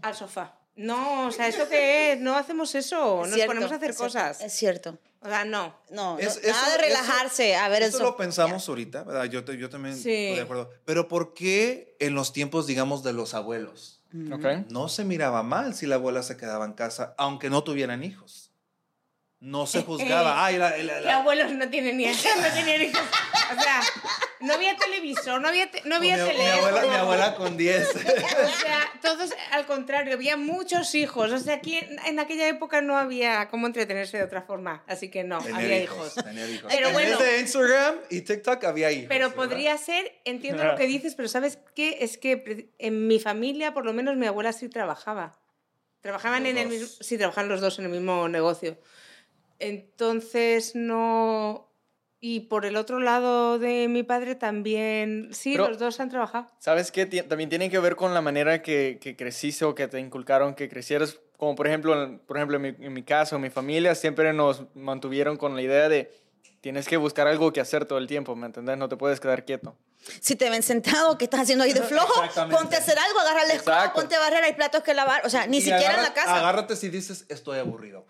al 0.00 0.14
sofá. 0.14 0.58
No, 0.76 1.26
o 1.26 1.30
sea, 1.32 1.48
¿eso 1.48 1.68
qué 1.68 2.12
es? 2.12 2.20
No 2.20 2.34
hacemos 2.36 2.74
eso, 2.74 3.22
Es 3.24 3.28
nos 3.28 3.34
cierto, 3.34 3.50
ponemos 3.50 3.72
a 3.72 3.74
hacer 3.74 3.90
es 3.90 3.96
cierto, 3.96 4.04
cosas. 4.14 4.40
Es 4.40 4.52
cierto. 4.54 4.98
O 5.20 5.28
sea, 5.28 5.44
no. 5.44 5.76
No, 5.90 6.18
Es- 6.18 6.40
no, 6.42 6.48
nada 6.50 6.64
de 6.70 6.70
eso- 6.72 6.80
relajarse 6.80 7.56
a 7.56 7.68
ver 7.68 7.82
Eso 7.82 7.98
sol. 7.98 8.06
lo 8.06 8.16
pensamos 8.16 8.68
ahorita, 8.68 9.02
¿verdad? 9.04 9.24
Yo, 9.26 9.42
yo 9.52 9.68
también 9.68 9.94
Sí. 9.96 10.10
estoy 10.10 10.36
de 10.36 10.40
acuerdo. 10.40 10.70
Pero 10.84 11.08
¿por 11.08 11.34
qué 11.34 11.96
en 12.00 12.14
los 12.14 12.32
tiempos, 12.32 12.66
digamos, 12.66 13.02
de 13.02 13.12
los 13.12 13.34
abuelos? 13.34 14.02
Ok. 14.32 14.44
No 14.70 14.88
se 14.88 15.04
miraba 15.04 15.42
mal 15.42 15.74
si 15.74 15.86
la 15.86 15.96
abuela 15.96 16.22
se 16.22 16.36
quedaba 16.36 16.64
en 16.64 16.72
casa, 16.74 17.14
aunque 17.18 17.50
no 17.50 17.64
tuvieran 17.64 18.02
hijos. 18.04 18.51
No 19.42 19.66
se 19.66 19.82
juzgaba. 19.82 20.44
Ay, 20.44 20.56
la- 20.56 20.70
la- 20.70 20.76
Que 21.00 21.04
la- 21.04 21.16
abuelos 21.16 21.50
no 21.50 21.68
tienen 21.68 21.96
ni 21.96 22.06
no 22.06 22.12
tenían 22.54 22.80
hijos. 22.82 23.02
O 23.58 23.60
sea, 23.60 23.80
no 24.38 24.54
había 24.54 24.76
televisor, 24.76 25.40
no 25.40 25.48
había, 25.48 25.68
te- 25.68 25.82
no 25.84 25.96
había 25.96 26.16
mi, 26.16 26.22
mi 26.22 26.28
teléfono. 26.28 26.66
abuela, 26.68 26.86
mi 26.88 26.94
abuela 26.94 27.34
con 27.34 27.56
10. 27.56 27.88
O 27.96 28.60
sea, 28.60 28.88
todos 29.02 29.30
al 29.50 29.66
contrario, 29.66 30.14
había 30.14 30.36
muchos 30.36 30.94
hijos. 30.94 31.32
O 31.32 31.38
sea, 31.40 31.54
aquí 31.56 31.76
en, 32.06 32.20
aquella 32.20 32.46
época 32.46 32.82
no 32.82 32.96
había 32.96 33.48
cómo 33.48 33.66
entretenerse 33.66 34.16
de 34.16 34.22
otra 34.22 34.42
forma. 34.42 34.84
Así 34.86 35.10
que 35.10 35.24
no, 35.24 35.38
Tener 35.40 35.56
había 35.56 35.82
hijos, 35.82 36.12
hijos. 36.12 36.24
tener 36.24 36.48
hijos. 36.48 36.72
Pero 36.72 36.86
En 36.86 36.92
bueno. 36.92 37.18
de 37.18 37.40
Instagram 37.40 37.96
y 38.10 38.20
TikTok 38.20 38.62
había 38.62 38.92
hijos. 38.92 39.06
Pero 39.08 39.28
¿verdad? 39.30 39.34
podría 39.44 39.76
ser, 39.76 40.20
entiendo 40.24 40.62
lo 40.62 40.76
que 40.76 40.86
dices, 40.86 41.16
pero 41.16 41.28
¿sabes 41.28 41.58
qué? 41.74 41.98
Es 42.02 42.16
que 42.16 42.70
en 42.78 43.08
mi 43.08 43.18
familia, 43.18 43.74
por 43.74 43.84
lo 43.84 43.92
menos 43.92 44.16
mi 44.16 44.26
abuela 44.28 44.52
sí 44.52 44.68
trabajaba. 44.68 45.36
Trabajaban 46.00 46.42
Los 46.44 46.50
en 46.50 46.58
el 46.58 46.64
dos. 46.68 46.72
mismo, 46.78 46.96
sí, 47.00 47.18
trabajaban 47.18 47.48
los 47.48 47.60
dos 47.60 47.78
en 47.80 47.86
el 47.86 47.90
mismo 47.90 48.28
negocio. 48.28 48.78
Entonces 49.62 50.74
no... 50.74 51.68
Y 52.24 52.40
por 52.40 52.64
el 52.66 52.76
otro 52.76 53.00
lado 53.00 53.58
de 53.58 53.88
mi 53.88 54.04
padre 54.04 54.36
también, 54.36 55.30
sí, 55.32 55.54
Pero- 55.54 55.68
los 55.68 55.78
dos 55.80 55.98
han 55.98 56.08
trabajado. 56.08 56.46
¿Sabes 56.60 56.92
qué? 56.92 57.04
También 57.06 57.50
tiene 57.50 57.68
que 57.68 57.80
ver 57.80 57.96
con 57.96 58.14
la 58.14 58.20
manera 58.20 58.62
que, 58.62 58.98
que 59.00 59.16
creciste 59.16 59.64
o 59.64 59.74
que 59.74 59.88
te 59.88 59.98
inculcaron 59.98 60.54
que 60.54 60.68
crecieras. 60.68 61.18
Como 61.36 61.56
por 61.56 61.66
ejemplo, 61.66 62.00
en- 62.00 62.20
por 62.20 62.36
ejemplo 62.36 62.58
en, 62.58 62.62
mi, 62.62 62.68
en 62.86 62.92
mi 62.92 63.02
caso, 63.02 63.40
mi 63.40 63.50
familia 63.50 63.96
siempre 63.96 64.32
nos 64.32 64.64
mantuvieron 64.76 65.36
con 65.36 65.56
la 65.56 65.62
idea 65.62 65.88
de 65.88 66.12
tienes 66.60 66.86
que 66.86 66.96
buscar 66.96 67.26
algo 67.26 67.52
que 67.52 67.60
hacer 67.60 67.86
todo 67.86 67.98
el 67.98 68.06
tiempo, 68.06 68.36
¿me 68.36 68.46
entendés? 68.46 68.78
No 68.78 68.88
te 68.88 68.96
puedes 68.96 69.18
quedar 69.18 69.44
quieto. 69.44 69.74
Si 70.20 70.36
te 70.36 70.50
ven 70.50 70.62
sentado, 70.62 71.16
¿qué 71.18 71.24
estás 71.24 71.40
haciendo 71.42 71.64
ahí 71.64 71.72
de 71.72 71.82
flojo? 71.82 72.12
Ponte 72.50 72.76
a 72.76 72.78
hacer 72.78 72.98
algo, 72.98 73.20
agarra 73.20 73.44
la 73.44 73.54
escoba, 73.54 73.76
Exacto. 73.78 74.00
ponte 74.00 74.14
a 74.16 74.20
barrer, 74.20 74.44
hay 74.44 74.54
platos 74.54 74.82
que 74.82 74.94
lavar. 74.94 75.24
O 75.24 75.30
sea, 75.30 75.46
ni 75.46 75.58
Y 75.58 75.60
siquiera 75.60 75.94
en 75.94 76.02
la 76.02 76.08
agarra- 76.08 76.14
casa. 76.14 76.36
Agárrate 76.36 76.76
si 76.76 76.88
dices, 76.88 77.24
estoy 77.28 77.58
aburrido. 77.58 78.04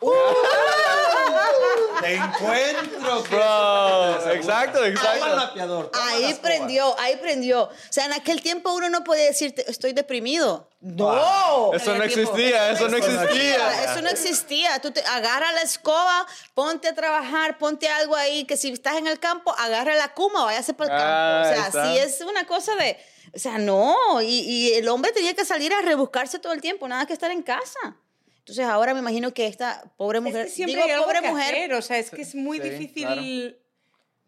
Te 2.01 2.15
encuentro. 2.17 3.23
Bro, 3.31 4.33
exacto, 4.33 4.85
exacto. 4.85 5.91
Ahí 5.95 6.35
prendió, 6.43 6.99
ahí 6.99 7.17
prendió. 7.17 7.65
O 7.65 7.71
sea, 7.91 8.07
en 8.07 8.13
aquel 8.13 8.43
tiempo 8.43 8.73
uno 8.73 8.89
no 8.89 9.05
podía 9.05 9.25
decirte, 9.25 9.71
estoy 9.71 9.93
deprimido. 9.93 10.69
No. 10.83 11.73
Eso 11.73 11.95
no 11.97 12.03
existía, 12.03 12.73
eso 12.73 12.89
no 12.89 12.97
existía. 12.97 13.85
Eso 13.85 14.03
no 14.03 14.09
existía. 14.09 14.81
Tú 14.81 14.91
te 14.91 15.01
agarra 15.03 15.53
la 15.53 15.63
escoba, 15.63 16.27
ponte 16.55 16.89
a 16.89 16.95
trabajar, 16.95 17.57
ponte 17.57 17.89
algo 17.89 18.17
ahí, 18.17 18.45
que 18.45 18.57
si 18.57 18.73
estás 18.73 18.97
en 18.97 19.07
el 19.07 19.21
campo, 19.21 19.55
agarra 19.57 19.95
la 19.95 20.13
cuma, 20.13 20.45
váyase 20.45 20.75
para 20.75 20.93
el 20.93 21.01
campo. 21.01 21.15
Ah, 21.15 21.43
o 21.45 21.55
sea, 21.55 21.67
está. 21.69 21.93
sí 21.93 21.99
es 21.99 22.21
una 22.23 22.47
cosa 22.49 22.75
de, 22.75 22.99
o 23.33 23.39
sea, 23.39 23.59
no. 23.59 24.21
Y, 24.21 24.41
y 24.41 24.73
el 24.75 24.89
hombre 24.89 25.13
tenía 25.13 25.35
que 25.35 25.45
salir 25.45 25.73
a 25.73 25.81
rebuscarse 25.83 26.41
todo 26.41 26.53
el 26.53 26.61
tiempo, 26.61 26.89
nada 26.89 27.07
que 27.07 27.13
estar 27.13 27.31
en 27.31 27.43
casa. 27.43 27.97
Entonces 28.41 28.67
ahora 28.67 28.93
me 28.93 28.99
imagino 28.99 29.33
que 29.33 29.47
esta 29.47 29.85
pobre 29.97 30.19
Es 30.19 30.25
mujer, 30.25 30.47
que 30.47 30.51
siempre 30.51 30.75
digo 30.75 30.85
hay 30.85 30.91
algo 30.91 31.05
pobre 31.05 31.21
que 31.21 31.31
mujer, 31.31 31.55
hacer, 31.55 31.75
o 31.75 31.83
sea, 31.83 31.99
es 31.99 32.11
que 32.11 32.23
es 32.23 32.35
muy 32.35 32.59
Sí, 32.61 32.69
difícil... 32.71 33.07
claro. 33.07 33.62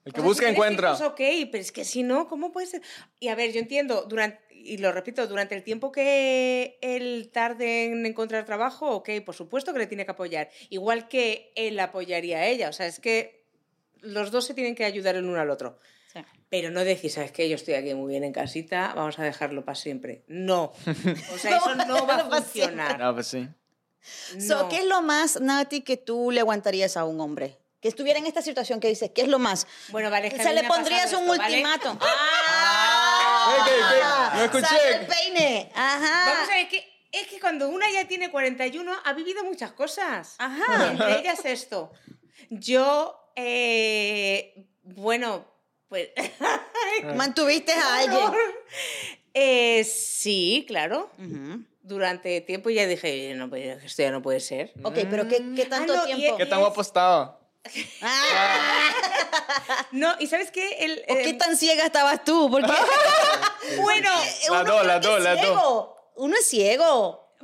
El 0.05 0.11
O 0.11 0.15
que 0.15 0.21
sea, 0.21 0.29
busca 0.29 0.47
si 0.47 0.53
encuentra. 0.53 0.91
hijos, 0.93 1.01
ok, 1.03 1.21
pero 1.51 1.59
es 1.63 1.73
que 1.73 1.85
si 1.85 2.03
no, 2.03 2.29
¿cómo 2.29 2.53
puede 2.53 2.67
ser? 2.67 2.83
Y 3.21 3.29
a 3.29 3.35
ver, 3.35 3.53
yo 3.53 3.61
entiendo, 3.61 4.05
durante, 4.09 4.39
y 4.51 4.77
lo 4.79 4.93
repito, 4.93 5.27
durante 5.27 5.55
el 5.55 5.63
tiempo 5.63 5.91
que 5.93 6.79
él 6.83 7.31
tarde 7.33 7.85
en 7.87 8.05
encontrar 8.05 8.45
trabajo, 8.45 8.91
ok, 8.97 9.09
por 9.25 9.35
supuesto 9.35 9.73
que 9.73 9.79
le 9.79 9.87
tiene 9.87 10.05
que 10.05 10.11
apoyar, 10.13 10.51
igual 10.69 11.09
que 11.09 11.53
él 11.57 11.79
apoyaría 11.81 12.39
a 12.39 12.47
ella, 12.47 12.69
o 12.69 12.73
sea, 12.73 12.87
es 12.87 13.01
que 13.01 13.45
los 14.01 14.31
dos 14.31 14.45
se 14.45 14.55
tienen 14.55 14.75
que 14.75 14.85
ayudar 14.85 15.17
el 15.17 15.25
uno 15.25 15.41
al 15.41 15.51
otro. 15.51 15.79
Sí. 16.13 16.21
Pero 16.51 16.71
no 16.71 16.85
decir, 16.85 17.11
¿sabes 17.11 17.33
qué? 17.33 17.49
Yo 17.49 17.57
estoy 17.57 17.75
aquí 17.75 17.95
muy 17.95 18.11
bien 18.11 18.25
en 18.25 18.33
casita, 18.33 18.93
vamos 18.95 19.19
a 19.19 19.25
dejarlo 19.25 19.65
para 19.65 19.75
siempre. 19.75 20.23
No. 20.29 20.73
O 21.35 21.39
sea, 21.39 21.57
eso 21.57 21.75
no 21.75 22.07
va 22.07 22.17
a 22.17 22.31
funcionar. 22.31 22.99
No, 22.99 23.15
pues 23.15 23.27
sí. 23.27 23.49
So, 24.39 24.65
No. 24.65 24.69
¿Qué 24.69 24.81
es 24.81 24.85
lo 24.85 25.01
más, 25.01 25.41
Nati, 25.41 25.81
que 25.81 25.97
tú 25.97 26.31
le 26.31 26.41
aguantarías 26.41 26.97
a 26.99 27.05
un 27.07 27.21
hombre? 27.21 27.57
Que 27.85 27.89
estuviera 27.89 28.19
en 28.19 28.25
esta 28.25 28.41
situación 28.41 28.81
que 28.81 28.89
dices, 28.89 29.11
¿qué 29.15 29.21
es 29.21 29.29
lo 29.29 29.39
más? 29.39 29.67
Bueno, 29.91 30.11
vale, 30.11 30.31
Se 30.31 30.55
le 30.55 30.65
pondrías 30.65 31.13
un 31.13 31.25
esto, 31.25 31.37
¿vale? 31.37 31.57
ultimatum. 31.57 31.99
Ey, 32.01 33.61
ey, 33.67 33.81
ey, 33.93 34.39
no 34.39 34.43
escuché. 34.43 34.67
Sale 34.67 34.95
el 35.01 35.07
peine. 35.07 35.71
Ajá. 35.75 36.33
Vamos 36.33 36.49
a 36.49 36.55
ver, 36.55 36.69
que, 36.71 37.09
es 37.13 37.27
que 37.27 37.39
cuando 37.39 37.69
una 37.69 37.85
ya 37.93 38.09
tiene 38.09 38.31
41 38.31 38.91
ha 39.05 39.13
vivido 39.13 39.45
muchas 39.45 39.73
cosas. 39.73 40.37
Ajá. 40.39 40.93
Entre 40.93 41.19
ellas 41.19 41.45
esto. 41.45 41.93
Yo, 42.49 43.31
eh, 43.37 44.67
bueno, 44.83 45.45
pues... 45.87 46.09
Mantuviste 47.17 47.73
a 47.75 47.99
alguien. 47.99 48.33
Eh, 49.35 49.85
sí, 49.85 50.65
claro. 50.67 51.11
Ujú. 51.19 51.63
Durante 51.83 52.41
tiempo 52.41 52.71
ya 52.71 52.87
dije, 52.87 53.35
no, 53.35 53.51
pues, 53.51 53.85
esto 53.85 54.03
ya 54.05 54.11
no 54.11 54.23
puede 54.23 54.41
ser. 54.41 54.73
Ok, 54.85 55.01
pero 55.11 55.29
¿qué, 55.29 55.45
qué 55.55 55.67
tanto 55.67 55.93
Ah, 55.93 55.97
no, 55.97 56.05
tiempo? 56.17 56.39
¿Qué 56.39 56.47
tan 56.47 56.61
guapo 56.61 56.81
estaba? 56.81 57.44
Ah, 58.03 58.91
No, 59.93 60.15
y 60.19 60.27
¿sabes 60.27 60.51
qué? 60.51 60.79
El, 60.81 61.03
¿O 61.09 61.15
qué 61.15 61.31
eh, 61.31 61.35
tan 61.35 61.57
ciega 61.57 61.87
estabas 61.87 62.25
tú? 62.25 62.51
Porque 62.51 62.71
bueno, 63.81 64.11
que 64.43 64.49
dos, 64.71 64.81
es 64.83 64.89
las 64.89 65.03
dos. 65.03 65.23
ciego. 65.23 65.97
Uno 66.17 66.37
es 66.37 66.47
ciego. 66.47 67.35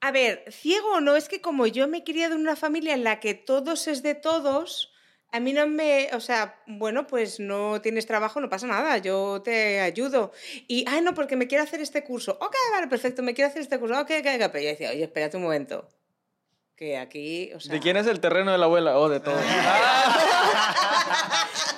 a 0.00 0.10
ver, 0.10 0.44
ciego 0.52 0.92
o 0.94 1.00
no, 1.00 1.16
es 1.16 1.28
que 1.28 1.40
como 1.40 1.66
yo 1.66 1.88
me 1.88 1.98
he 1.98 2.04
criado 2.04 2.34
en 2.34 2.40
una 2.40 2.56
familia 2.56 2.94
en 2.94 3.04
la 3.04 3.20
que 3.20 3.34
todos 3.34 3.86
es 3.88 4.02
de 4.02 4.14
todos, 4.14 4.92
a 5.30 5.40
mí 5.40 5.52
no 5.52 5.66
me, 5.66 6.10
o 6.12 6.20
sea, 6.20 6.62
bueno, 6.66 7.06
pues 7.06 7.40
no 7.40 7.80
tienes 7.80 8.06
trabajo, 8.06 8.40
no 8.40 8.48
pasa 8.48 8.66
nada, 8.68 8.98
yo 8.98 9.42
te 9.42 9.80
ayudo. 9.80 10.32
Y, 10.68 10.84
ay, 10.88 11.00
no, 11.02 11.12
porque 11.12 11.34
me 11.36 11.48
quiero 11.48 11.64
hacer 11.64 11.80
este 11.80 12.04
curso. 12.04 12.38
Ok, 12.40 12.54
vale, 12.72 12.86
perfecto, 12.86 13.22
me 13.22 13.34
quiero 13.34 13.50
hacer 13.50 13.62
este 13.62 13.78
curso. 13.80 14.00
Ok, 14.00 14.12
ok, 14.20 14.26
ok. 14.36 14.50
Pero 14.52 14.60
yo 14.60 14.68
decía, 14.68 14.90
oye, 14.90 15.02
espérate 15.02 15.36
un 15.36 15.42
momento. 15.42 15.88
Que 16.76 16.98
aquí, 16.98 17.52
o 17.54 17.60
sea... 17.60 17.72
¿De 17.72 17.80
quién 17.80 17.96
es 17.96 18.06
el 18.08 18.18
terreno 18.20 18.50
de 18.52 18.58
la 18.58 18.64
abuela? 18.66 18.98
Oh, 18.98 19.08
de 19.08 19.20
todos. 19.20 19.40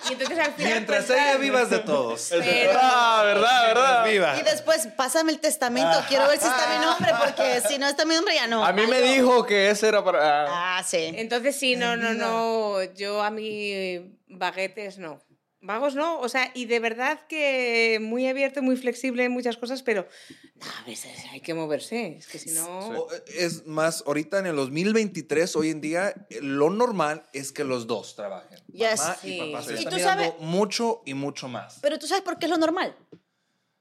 Y 0.09 0.13
entonces 0.13 0.39
al 0.39 0.53
final... 0.53 0.73
Mientras 0.73 1.05
pues, 1.07 1.19
ella 1.19 1.33
tal, 1.33 1.41
viva 1.41 1.63
es 1.63 1.71
de 1.71 1.79
todos. 1.81 2.29
Pero- 2.31 2.79
Ah, 2.81 3.23
¿verdad, 3.25 3.67
verdad? 3.67 4.05
Viva. 4.07 4.37
Y 4.39 4.43
después, 4.43 4.87
pásame 4.97 5.33
el 5.33 5.41
testamento. 5.41 5.99
Quiero 6.09 6.29
ver 6.29 6.39
si 6.39 6.47
está 6.47 6.79
mi 6.79 6.85
nombre, 6.85 7.11
porque 7.19 7.61
si 7.67 7.79
no 7.79 7.89
está 7.89 8.05
mi 8.05 8.15
nombre, 8.15 8.35
ya 8.35 8.47
no. 8.47 8.65
A 8.65 8.73
mí 8.73 8.87
me 8.87 9.01
dijo 9.03 9.45
que 9.45 9.69
ese 9.71 9.89
era 9.89 10.05
para... 10.05 10.45
ah, 10.45 10.79
Ah, 10.79 10.83
sí. 10.85 11.13
Entonces 11.17 11.59
sí, 11.59 11.75
no, 11.75 11.97
no, 11.97 12.15
no, 12.15 12.83
yo 12.95 13.21
a 13.23 13.31
mí 13.31 14.15
baguetes 14.29 14.99
no. 14.99 15.21
Vagos 15.63 15.95
no, 15.95 16.21
o 16.21 16.29
sea, 16.29 16.51
y 16.55 16.67
de 16.67 16.79
verdad 16.81 17.27
que 17.29 17.99
muy 18.01 18.29
abierto, 18.29 18.63
muy 18.63 18.77
flexible 18.77 19.25
en 19.25 19.33
muchas 19.33 19.57
cosas, 19.57 19.83
pero 19.83 20.07
no, 20.55 20.67
a 20.83 20.85
veces 20.87 21.13
hay 21.33 21.41
que 21.41 21.55
moverse, 21.55 22.19
es 22.19 22.27
que 22.27 22.39
si 22.39 22.51
no... 22.51 23.07
Eh, 23.11 23.23
Es 23.39 23.67
más, 23.67 24.05
ahorita 24.07 24.39
en 24.39 24.47
el 24.47 24.57
2023, 24.57 25.57
hoy 25.57 25.71
en 25.71 25.81
día, 25.81 26.15
eh, 26.31 26.41
lo 26.43 26.71
normal 26.71 27.27
es 27.33 27.53
que 27.53 27.65
los 27.65 27.87
dos 27.87 28.15
trabajen. 28.15 28.59
Yes. 28.69 28.99
Mamá 29.01 29.17
Sí. 29.21 29.39
y 29.41 29.53
papá 29.53 29.65
se 29.65 29.73
¿Y 29.73 29.79
están 29.79 29.93
tú 29.95 29.99
sabes- 29.99 30.33
mucho 30.41 31.03
y 31.07 31.15
mucho 31.15 31.49
más. 31.49 31.79
Pero 31.81 31.99
tú 31.99 32.07
sabes 32.07 32.23
por 32.23 32.39
qué 32.39 32.47
es 32.47 32.51
lo 32.51 32.59
normal. 32.59 32.95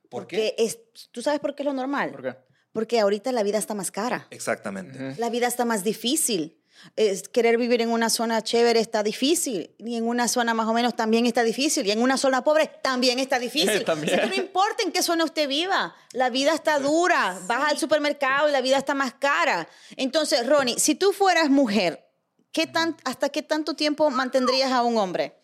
¿Por 0.09 0.27
qué? 0.27 0.37
Porque 0.37 0.55
es, 0.57 0.79
tú 1.11 1.21
sabes 1.21 1.39
por 1.39 1.55
qué 1.55 1.63
es 1.63 1.65
lo 1.67 1.73
normal. 1.73 2.11
¿Por 2.11 2.21
qué? 2.23 2.35
Porque 2.71 2.99
ahorita 2.99 3.31
la 3.31 3.43
vida 3.43 3.57
está 3.57 3.73
más 3.73 3.91
cara. 3.91 4.27
Exactamente. 4.31 5.15
La 5.19 5.29
vida 5.29 5.47
está 5.47 5.65
más 5.65 5.83
difícil. 5.83 6.57
Es, 6.95 7.27
querer 7.27 7.57
vivir 7.57 7.81
en 7.81 7.89
una 7.89 8.09
zona 8.09 8.41
chévere 8.41 8.79
está 8.79 9.03
difícil. 9.03 9.71
Y 9.79 9.95
en 9.95 10.07
una 10.07 10.27
zona 10.27 10.53
más 10.53 10.67
o 10.67 10.73
menos 10.73 10.95
también 10.95 11.25
está 11.25 11.43
difícil. 11.43 11.85
Y 11.85 11.91
en 11.91 12.01
una 12.01 12.17
zona 12.17 12.43
pobre 12.43 12.71
también 12.81 13.19
está 13.19 13.39
difícil. 13.39 13.83
También. 13.85 14.13
O 14.13 14.15
sea, 14.15 14.29
que 14.29 14.35
no 14.35 14.43
importa 14.43 14.83
en 14.83 14.91
qué 14.91 15.01
zona 15.01 15.23
usted 15.23 15.47
viva. 15.47 15.95
La 16.13 16.29
vida 16.29 16.53
está 16.53 16.79
dura. 16.79 17.37
Vas 17.47 17.71
al 17.71 17.77
supermercado 17.77 18.49
y 18.49 18.51
la 18.51 18.61
vida 18.61 18.77
está 18.77 18.93
más 18.93 19.13
cara. 19.13 19.67
Entonces, 19.95 20.47
Ronnie, 20.47 20.79
si 20.79 20.95
tú 20.95 21.11
fueras 21.11 21.49
mujer, 21.49 22.05
¿qué 22.51 22.67
tan, 22.67 22.95
¿hasta 23.03 23.29
qué 23.29 23.41
tanto 23.41 23.75
tiempo 23.75 24.09
mantendrías 24.09 24.71
a 24.71 24.83
un 24.83 24.97
hombre? 24.97 25.35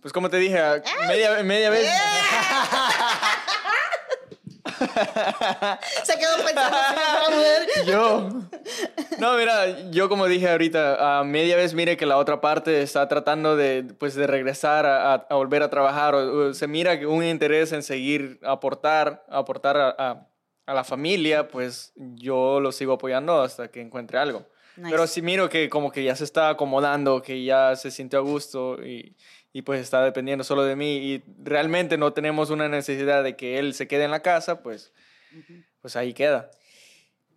Pues 0.00 0.12
como 0.12 0.28
te 0.28 0.36
dije, 0.38 0.58
media, 1.06 1.42
media 1.44 1.70
vez... 1.70 1.86
Se 6.04 6.18
quedó 6.18 6.36
pensando 6.44 6.76
si. 7.84 7.86
Yo. 7.90 8.28
No, 9.18 9.36
mira, 9.36 9.90
yo 9.90 10.08
como 10.08 10.26
dije 10.26 10.48
ahorita, 10.50 11.18
a 11.20 11.24
media 11.24 11.56
vez 11.56 11.74
mire 11.74 11.96
que 11.96 12.06
la 12.06 12.16
otra 12.18 12.40
parte 12.40 12.82
está 12.82 13.08
tratando 13.08 13.56
de, 13.56 13.84
pues, 13.98 14.14
de 14.14 14.26
regresar 14.26 14.86
a, 14.86 15.14
a- 15.14 15.26
a 15.28 15.34
volver 15.34 15.62
a 15.62 15.70
trabajar. 15.70 16.14
O, 16.14 16.48
o 16.48 16.54
se 16.54 16.66
mira 16.66 16.98
que 16.98 17.06
un 17.06 17.24
interés 17.24 17.72
en 17.72 17.82
seguir 17.82 18.38
aportar, 18.42 19.24
aportar 19.28 19.76
a, 19.76 19.94
a- 19.98 20.28
la 20.74 20.84
familia, 20.84 21.48
pues 21.48 21.92
yo 21.96 22.60
lo 22.60 22.72
sigo 22.72 22.94
apoyando 22.94 23.42
hasta 23.42 23.68
que 23.68 23.80
encuentre 23.80 24.18
algo. 24.18 24.46
Nice. 24.76 24.90
Pero 24.90 25.06
sí 25.06 25.20
miro 25.20 25.48
que 25.50 25.68
como 25.68 25.92
que 25.92 26.02
ya 26.02 26.16
se 26.16 26.24
está 26.24 26.48
acomodando, 26.48 27.20
que 27.20 27.44
ya 27.44 27.76
se 27.76 27.90
sintió 27.90 28.20
a 28.20 28.22
gusto 28.22 28.82
y, 28.82 29.14
y 29.52 29.62
pues 29.62 29.80
está 29.80 30.02
dependiendo 30.02 30.44
solo 30.44 30.64
de 30.64 30.76
mí 30.76 30.96
y 30.96 31.22
realmente 31.42 31.98
no 31.98 32.12
tenemos 32.12 32.50
una 32.50 32.68
necesidad 32.68 33.22
de 33.22 33.36
que 33.36 33.58
él 33.58 33.74
se 33.74 33.86
quede 33.86 34.04
en 34.04 34.10
la 34.10 34.22
casa, 34.22 34.62
pues, 34.62 34.92
pues 35.80 35.96
ahí 35.96 36.14
queda. 36.14 36.50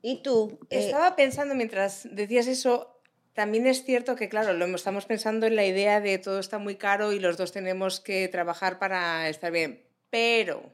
¿Y 0.02 0.22
tú? 0.22 0.60
Eh, 0.70 0.86
Estaba 0.86 1.16
pensando 1.16 1.56
mientras 1.56 2.08
decías 2.10 2.48
eso, 2.48 3.02
también 3.34 3.68
es 3.68 3.84
cierto 3.84 4.16
que, 4.16 4.30
claro, 4.30 4.54
lo 4.54 4.66
estamos 4.76 5.06
pensando 5.06 5.46
en 5.46 5.58
la 5.58 5.66
idea 5.66 6.00
de 6.00 6.18
todo 6.18 6.40
está 6.40 6.58
muy 6.58 6.76
caro 6.76 7.12
y 7.12 7.20
los 7.20 7.36
dos 7.36 7.52
tenemos 7.52 8.00
que 8.00 8.28
trabajar 8.30 8.80
para 8.80 9.28
estar 9.28 9.52
bien. 9.52 9.84
Pero, 10.10 10.74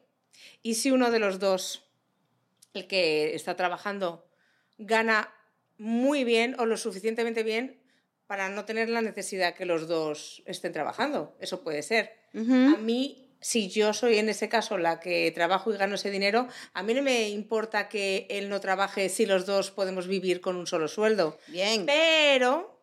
¿y 0.62 0.76
si 0.76 0.92
uno 0.92 1.10
de 1.10 1.20
los 1.20 1.40
dos, 1.40 1.90
el 2.76 2.86
que 2.88 3.34
está 3.34 3.56
trabajando, 3.56 4.28
gana 4.78 5.34
muy 5.80 6.24
bien 6.24 6.56
o 6.60 6.68
lo 6.68 6.78
suficientemente 6.78 7.42
bien 7.42 7.81
para 8.32 8.48
no 8.48 8.64
tener 8.64 8.88
la 8.88 9.02
necesidad 9.02 9.56
que 9.56 9.66
los 9.66 9.90
dos 9.90 10.42
estén 10.46 10.72
trabajando? 10.72 11.36
Eso 11.42 11.66
puede 11.66 11.84
ser. 11.84 12.14
A 12.34 12.78
mí, 12.78 13.28
si 13.42 13.68
yo 13.68 13.92
soy 13.92 14.20
en 14.20 14.30
ese 14.30 14.48
caso 14.48 14.78
la 14.78 15.02
que 15.02 15.30
trabajo 15.36 15.74
y 15.74 15.76
gano 15.76 15.96
ese 15.96 16.12
dinero, 16.12 16.48
a 16.74 16.82
mí 16.82 16.94
no 16.94 17.02
me 17.02 17.28
importa 17.28 17.90
que 17.90 18.28
él 18.30 18.48
no 18.48 18.62
trabaje 18.62 19.10
si 19.10 19.26
los 19.26 19.46
dos 19.46 19.72
podemos 19.72 20.08
vivir 20.08 20.40
con 20.40 20.56
un 20.56 20.66
solo 20.66 20.88
sueldo. 20.88 21.38
Bien. 21.48 21.86
Pero 21.86 22.82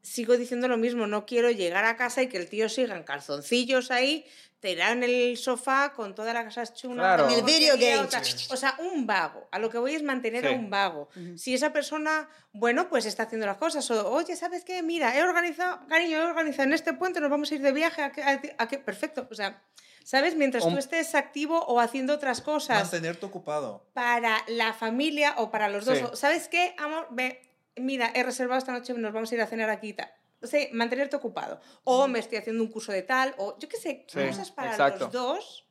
sigo 0.00 0.38
diciendo 0.38 0.66
lo 0.66 0.78
mismo, 0.78 1.06
no 1.06 1.26
quiero 1.26 1.50
llegar 1.50 1.84
a 1.84 1.98
casa 1.98 2.22
y 2.22 2.28
que 2.30 2.38
el 2.38 2.48
tío 2.48 2.70
siga 2.70 2.96
en 2.96 3.02
calzoncillos 3.02 3.90
ahí, 3.90 4.24
tirado 4.60 4.92
en 4.92 5.02
el 5.04 5.36
sofá 5.38 5.92
con 5.94 6.14
toda 6.14 6.32
la 6.34 6.44
casa 6.44 6.62
hecha 6.62 6.86
una 6.88 7.02
Claro. 7.02 7.28
En 7.28 7.34
el 7.38 7.42
video 7.42 7.76
game. 7.76 7.98
otra- 7.98 8.20
O 8.50 8.56
sea, 8.56 8.76
un 8.78 9.06
vago. 9.06 9.48
A 9.50 9.58
lo 9.58 9.70
que 9.70 9.78
voy 9.78 9.94
es 9.94 10.02
mantener 10.02 10.46
a 10.46 10.50
un 10.52 10.68
vago. 10.70 11.08
Si 11.36 11.54
esa 11.54 11.72
persona, 11.72 12.28
bueno, 12.52 12.88
pues 12.88 13.06
está 13.06 13.22
haciendo 13.24 13.46
las 13.46 13.56
cosas. 13.56 13.90
O, 13.90 14.10
oye, 14.12 14.36
¿sabes 14.36 14.64
qué? 14.64 14.82
Mira, 14.82 15.16
he 15.16 15.22
organizado, 15.22 15.80
cariño, 15.88 16.18
he 16.18 16.26
organizado 16.26 16.64
en 16.68 16.74
este 16.74 16.92
puente, 16.92 17.20
nos 17.20 17.30
vamos 17.30 17.50
a 17.50 17.54
ir 17.54 17.62
de 17.62 17.72
viaje. 17.72 18.02
¿A 18.02 18.12
qué? 18.12 18.22
a 18.22 18.40
qué- 18.40 18.54
a 18.58 18.68
qué? 18.68 18.78
Perfecto. 18.78 19.26
O 19.30 19.34
sea, 19.34 19.62
¿sabes? 20.04 20.36
Mientras 20.36 20.64
tú 20.68 20.76
estés 20.78 21.14
activo 21.14 21.58
o 21.64 21.80
haciendo 21.80 22.12
otras 22.14 22.40
cosas 22.42 22.80
Mantenerte 22.82 23.24
ocupado. 23.26 23.86
para 23.94 24.42
la 24.48 24.72
familia 24.74 25.34
o 25.38 25.50
para 25.50 25.68
los 25.68 25.84
dos. 25.86 25.98
Sí. 25.98 26.04
¿Sabes 26.14 26.48
qué, 26.48 26.74
amor? 26.78 27.06
Ve, 27.10 27.40
mira, 27.76 28.10
he 28.14 28.22
reservado 28.22 28.58
esta 28.58 28.72
noche, 28.72 28.92
nos 28.94 29.12
vamos 29.12 29.32
a 29.32 29.34
ir 29.36 29.40
a 29.40 29.46
cenar 29.46 29.70
aquí 29.70 29.88
y 29.88 29.92
tal. 29.94 30.12
O 30.42 30.46
sea, 30.46 30.66
mantenerte 30.72 31.16
ocupado. 31.16 31.60
O 31.84 32.08
me 32.08 32.18
estoy 32.18 32.38
haciendo 32.38 32.62
un 32.62 32.70
curso 32.70 32.92
de 32.92 33.02
tal, 33.02 33.34
o 33.38 33.58
yo 33.58 33.68
qué 33.68 33.76
sé, 33.76 34.06
Sí, 34.08 34.18
cosas 34.28 34.50
para 34.50 34.70
exacto. 34.70 35.04
los 35.04 35.12
dos. 35.12 35.66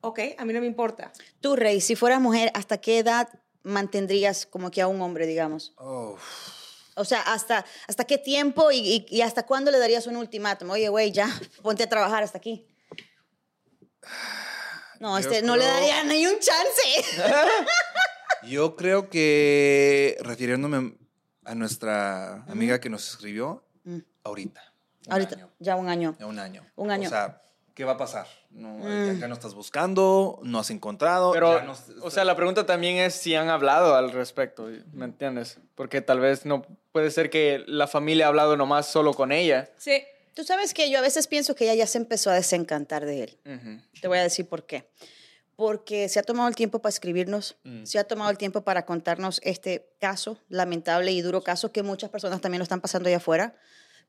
Ok, 0.00 0.18
a 0.38 0.44
mí 0.44 0.52
no 0.52 0.60
me 0.60 0.66
importa. 0.66 1.12
Tú, 1.40 1.54
Rey, 1.56 1.80
si 1.80 1.94
fueras 1.94 2.20
mujer, 2.20 2.50
¿hasta 2.54 2.78
qué 2.78 2.98
edad 2.98 3.28
mantendrías 3.62 4.46
como 4.46 4.70
que 4.70 4.80
a 4.82 4.88
un 4.88 5.00
hombre, 5.02 5.26
digamos? 5.26 5.74
Oh, 5.76 6.16
O 6.96 7.04
sea, 7.04 7.20
¿hasta, 7.22 7.64
hasta 7.86 8.04
qué 8.04 8.18
tiempo 8.18 8.70
y, 8.72 8.78
y- 8.78 9.06
y 9.08 9.20
hasta 9.22 9.44
cuándo 9.46 9.70
le 9.70 9.78
darías 9.78 10.06
un 10.06 10.16
ultimátum? 10.16 10.70
Oye, 10.70 10.88
güey, 10.88 11.12
ya, 11.12 11.28
ponte 11.62 11.82
a 11.84 11.88
trabajar 11.88 12.22
hasta 12.22 12.38
aquí. 12.38 12.66
No, 15.00 15.18
Yo 15.20 15.30
este 15.30 15.42
no 15.46 15.56
le 15.56 15.64
daría 15.64 16.04
ni 16.04 16.26
un 16.26 16.38
chance. 16.38 17.04
Yo 18.48 18.74
creo 18.76 19.08
que, 19.08 20.16
refiriéndome 20.20 20.96
a 21.44 21.54
nuestra 21.54 22.42
amiga 22.44 22.80
que 22.80 22.88
nos 22.90 23.08
escribió, 23.08 23.64
Mm. 23.84 23.98
ahorita. 24.24 24.62
un 25.06 25.12
Ahorita, 25.12 25.34
año, 25.34 25.50
ya 25.58 25.76
un 25.76 25.88
año. 25.88 26.16
ya 26.18 26.26
un 26.26 26.38
año. 26.38 26.64
Un 26.76 26.90
año. 26.92 27.08
O 27.08 27.10
sea, 27.10 27.42
¿qué 27.74 27.84
va 27.84 27.92
a 27.92 27.96
pasar? 27.96 28.26
No, 28.50 28.68
Mm. 28.78 29.16
Acá 29.16 29.26
no 29.28 29.34
estás 29.34 29.54
buscando, 29.54 30.38
no 30.44 30.58
has 30.60 30.70
encontrado. 30.70 31.32
Pero, 31.32 31.58
ya 31.58 31.64
no- 31.64 31.74
o 32.02 32.10
sea, 32.10 32.24
la 32.24 32.36
pregunta 32.36 32.66
también 32.66 32.96
es 32.98 33.14
si 33.14 33.34
han 33.34 33.48
hablado 33.48 33.94
al 33.96 34.12
respecto, 34.12 34.68
¿me 34.92 35.04
entiendes? 35.06 35.58
Porque 35.74 36.02
tal 36.02 36.20
vez 36.20 36.46
no 36.46 36.62
puede 36.92 37.10
ser 37.10 37.30
que 37.30 37.64
la 37.66 37.88
familia 37.88 38.26
ha 38.26 38.28
hablado 38.28 38.56
nomás 38.56 38.86
solo 38.86 39.12
con 39.14 39.32
ella. 39.32 39.70
Sí. 39.78 40.02
Tú 40.34 40.44
sabes 40.44 40.72
que 40.72 40.88
yo 40.88 40.98
a 40.98 41.02
veces 41.02 41.26
pienso 41.26 41.54
que 41.54 41.64
ella 41.64 41.74
ya 41.74 41.86
se 41.86 41.98
empezó 41.98 42.30
a 42.30 42.34
desencantar 42.34 43.04
de 43.04 43.24
él. 43.24 43.38
Te 44.00 44.08
voy 44.08 44.16
a 44.18 44.22
decir 44.22 44.48
por 44.48 44.64
qué. 44.64 44.88
Porque 45.56 46.08
se 46.08 46.18
ha 46.18 46.22
tomado 46.22 46.48
el 46.48 46.54
tiempo 46.56 46.80
para 46.80 46.90
escribirnos, 46.90 47.56
Mm. 47.64 47.84
se 47.84 47.98
ha 47.98 48.04
tomado 48.04 48.30
el 48.30 48.38
tiempo 48.38 48.62
para 48.62 48.86
contarnos 48.86 49.40
este 49.44 49.88
caso, 50.00 50.38
lamentable 50.48 51.12
y 51.12 51.20
duro 51.20 51.42
caso 51.42 51.72
que 51.72 51.82
muchas 51.82 52.10
personas 52.10 52.40
también 52.40 52.58
lo 52.58 52.64
están 52.64 52.80
pasando 52.80 53.08
allá 53.08 53.18
afuera. 53.18 53.54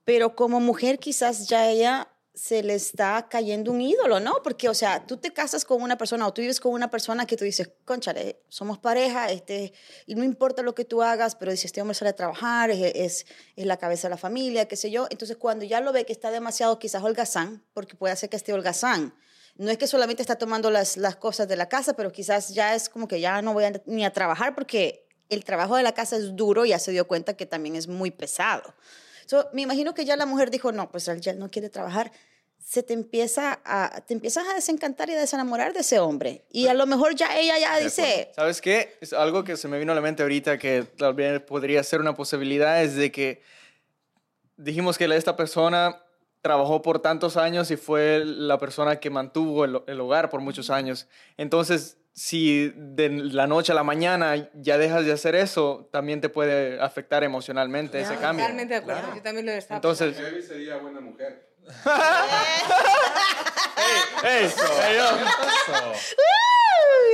Pero 0.06 0.36
como 0.36 0.60
mujer 0.60 1.00
quizás 1.00 1.48
ya 1.48 1.70
ella 1.70 2.08
se 2.36 2.64
le 2.64 2.74
está 2.74 3.28
cayendo 3.30 3.72
un 3.72 3.80
ídolo, 3.80 4.20
¿no? 4.20 4.42
Porque, 4.44 4.68
o 4.68 4.74
sea, 4.74 5.06
tú 5.06 5.18
te 5.18 5.32
casas 5.32 5.66
con 5.66 5.84
una 5.84 6.00
persona 6.00 6.26
o 6.26 6.34
tú 6.34 6.42
vives 6.42 6.60
con 6.60 6.72
una 6.74 6.90
persona 6.90 7.28
que 7.28 7.38
tú 7.38 7.46
dices, 7.46 7.70
conchale, 7.86 8.42
somos 8.50 8.80
pareja, 8.80 9.30
este, 9.32 9.72
y 10.08 10.16
no 10.16 10.24
importa 10.24 10.64
lo 10.64 10.74
que 10.74 10.84
tú 10.84 11.04
hagas, 11.04 11.36
pero 11.36 11.52
dices, 11.52 11.66
este 11.66 11.82
hombre 11.82 11.94
sale 11.94 12.10
a 12.10 12.16
trabajar, 12.16 12.72
es, 12.72 12.80
es, 12.96 13.26
es 13.56 13.66
la 13.68 13.78
cabeza 13.78 14.08
de 14.08 14.16
la 14.16 14.18
familia, 14.18 14.68
qué 14.68 14.76
sé 14.76 14.90
yo. 14.90 15.06
Entonces, 15.12 15.38
cuando 15.38 15.64
ya 15.64 15.80
lo 15.80 15.94
ve 15.94 16.06
que 16.06 16.12
está 16.14 16.32
demasiado 16.32 16.80
quizás 16.80 17.04
holgazán, 17.04 17.64
porque 17.72 17.96
puede 17.96 18.16
ser 18.16 18.30
que 18.30 18.38
esté 18.38 18.52
holgazán, 18.52 19.14
no 19.56 19.70
es 19.70 19.78
que 19.78 19.88
solamente 19.88 20.22
está 20.22 20.38
tomando 20.38 20.72
las, 20.72 20.98
las 20.98 21.16
cosas 21.16 21.48
de 21.48 21.56
la 21.56 21.70
casa, 21.70 21.94
pero 21.94 22.12
quizás 22.12 22.54
ya 22.54 22.76
es 22.76 22.90
como 22.90 23.08
que 23.08 23.20
ya 23.20 23.42
no 23.42 23.54
voy 23.54 23.66
a, 23.66 23.82
ni 23.86 24.04
a 24.04 24.12
trabajar 24.12 24.56
porque 24.56 25.06
el 25.30 25.44
trabajo 25.44 25.76
de 25.76 25.84
la 25.84 25.94
casa 25.94 26.16
es 26.18 26.36
duro 26.36 26.66
y 26.66 26.70
ya 26.70 26.80
se 26.80 26.92
dio 26.92 27.08
cuenta 27.08 27.36
que 27.36 27.46
también 27.46 27.76
es 27.76 27.88
muy 27.88 28.12
pesado. 28.12 28.74
So, 29.26 29.50
me 29.54 29.62
imagino 29.62 29.94
que 29.94 30.06
ya 30.06 30.16
la 30.16 30.26
mujer 30.26 30.52
dijo, 30.52 30.72
no, 30.72 30.90
pues 30.92 31.08
él 31.08 31.22
ya 31.22 31.34
no 31.34 31.50
quiere 31.50 31.70
trabajar. 31.70 32.12
Se 32.60 32.82
te 32.82 32.94
empieza 32.94 33.62
a, 33.64 34.02
te 34.02 34.14
empiezas 34.14 34.48
a 34.48 34.54
desencantar 34.54 35.10
y 35.10 35.14
a 35.14 35.20
desenamorar 35.20 35.74
de 35.74 35.82
ese 35.82 36.00
hombre. 36.00 36.46
Y 36.50 36.68
a 36.68 36.74
lo 36.74 36.86
mejor 36.86 37.16
ya 37.16 37.38
ella 37.38 37.58
ya 37.60 37.78
De 37.78 37.84
dice, 37.84 38.32
¿Sabes 38.36 38.62
qué? 38.62 38.98
Es 39.02 39.14
algo 39.14 39.44
que 39.44 39.58
se 39.58 39.68
me 39.68 39.80
vino 39.80 39.92
a 39.92 39.96
la 39.96 40.02
mente 40.02 40.24
ahorita 40.24 40.58
que 40.58 40.84
tal 40.98 41.14
vez 41.14 41.42
podría 41.42 41.84
ser 41.84 42.02
una 42.02 42.16
posibilidad, 42.16 42.82
es 42.82 42.96
de 42.96 43.12
que 43.12 43.42
dijimos 44.58 44.98
que 44.98 45.06
esta 45.06 45.36
persona 45.36 46.03
trabajó 46.44 46.82
por 46.82 47.00
tantos 47.00 47.38
años 47.38 47.72
y 47.72 47.78
fue 47.78 48.24
la 48.26 48.58
persona 48.58 49.00
que 49.00 49.10
mantuvo 49.10 49.64
el, 49.64 49.82
el 49.88 50.02
hogar 50.02 50.30
por 50.30 50.42
muchos 50.42 50.70
años. 50.70 51.08
Entonces, 51.38 51.98
si 52.12 52.74
de 52.76 53.08
la 53.10 53.48
noche 53.48 53.72
a 53.72 53.76
la 53.76 53.84
mañana 53.84 54.50
ya 54.54 54.78
dejas 54.78 55.06
de 55.06 55.14
hacer 55.14 55.36
eso, 55.36 55.88
también 55.92 56.20
te 56.20 56.28
puede 56.28 56.82
afectar 56.82 57.24
emocionalmente 57.24 58.02
ese 58.02 58.18
cambio. 58.18 58.44
Totalmente 58.44 58.74
de 58.74 58.80
acuerdo. 58.82 59.00
Claro. 59.00 59.16
Yo 59.16 59.24
también 59.24 59.46
lo 59.46 59.54
estaba 59.54 59.78
Entonces, 59.78 60.18
Debbie 60.18 60.42
sería 60.42 60.76
buena 60.78 61.00
mujer. 61.00 61.48
¡Ey! 64.24 64.46
¡Ey, 64.46 64.98
yo! 64.98 65.06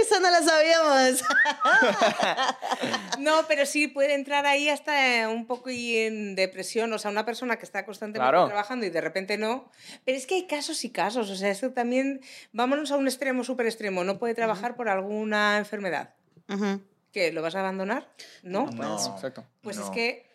"Uy, 0.10 0.16
eso 0.18 0.20
no 0.20 0.30
lo 0.30 0.44
sabíamos. 0.46 1.24
No, 3.20 3.46
pero 3.48 3.66
sí 3.66 3.88
puede 3.88 4.14
entrar 4.14 4.46
ahí 4.46 4.70
hasta 4.70 5.28
un 5.30 5.46
poco 5.46 5.70
y 5.70 5.98
en 5.98 6.36
depresión, 6.36 6.92
o 6.94 6.98
sea, 7.00 7.12
una 7.12 7.26
persona 7.26 7.58
que 7.58 7.66
está 7.66 7.86
constantemente 7.86 8.30
Claro. 8.32 8.48
trabajando 8.48 8.86
y 8.86 8.90
de 8.90 9.02
repente 9.02 9.38
no. 9.38 9.70
Pero 10.06 10.18
es 10.18 10.26
que 10.26 10.36
hay 10.36 10.48
casos 10.48 10.84
y 10.86 10.90
casos, 10.90 11.30
o 11.30 11.36
sea, 11.36 11.50
esto 11.50 11.72
también, 11.74 12.22
vámonos 12.54 12.92
a 12.92 12.98
un 12.98 13.08
extremo 13.08 13.44
súper 13.44 13.66
extremo, 13.66 14.04
no 14.06 14.20
puede 14.20 14.36
trabajar 14.36 14.76
por 14.76 14.88
alguna 14.90 15.58
enfermedad. 15.58 16.14
¿Qué? 17.12 17.32
¿Lo 17.34 17.42
vas 17.42 17.56
a 17.56 17.60
abandonar? 17.60 18.08
No. 18.44 18.68
No. 18.72 18.96
Exacto. 19.14 19.44
Pues 19.62 19.78
es 19.78 19.90
que, 19.90 20.29